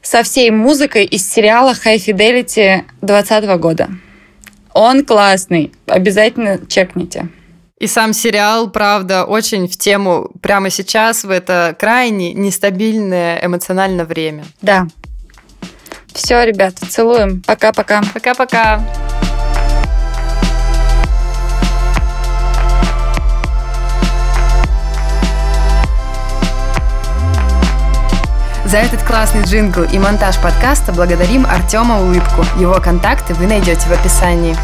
со 0.00 0.22
всей 0.22 0.50
музыкой 0.50 1.04
из 1.04 1.30
сериала 1.30 1.74
High 1.74 1.98
Fidelity 1.98 2.84
2020 3.02 3.44
года. 3.60 3.90
Он 4.72 5.04
классный, 5.04 5.72
обязательно 5.86 6.60
чекните. 6.66 7.28
И 7.78 7.86
сам 7.86 8.14
сериал, 8.14 8.70
правда, 8.70 9.26
очень 9.26 9.68
в 9.68 9.76
тему 9.76 10.30
прямо 10.40 10.70
сейчас, 10.70 11.24
в 11.24 11.30
это 11.30 11.76
крайне 11.78 12.32
нестабильное 12.32 13.38
эмоциональное 13.44 14.06
время. 14.06 14.46
Да. 14.62 14.86
Все, 16.14 16.42
ребят, 16.44 16.72
целуем. 16.88 17.42
Пока-пока. 17.46 18.02
Пока-пока. 18.14 18.80
За 28.64 28.78
этот 28.78 29.02
классный 29.02 29.42
джингл 29.42 29.82
и 29.82 29.98
монтаж 29.98 30.40
подкаста 30.40 30.92
благодарим 30.92 31.44
Артема 31.44 32.00
Улыбку. 32.00 32.42
Его 32.58 32.80
контакты 32.80 33.34
вы 33.34 33.46
найдете 33.46 33.86
в 33.86 33.92
описании. 33.92 34.56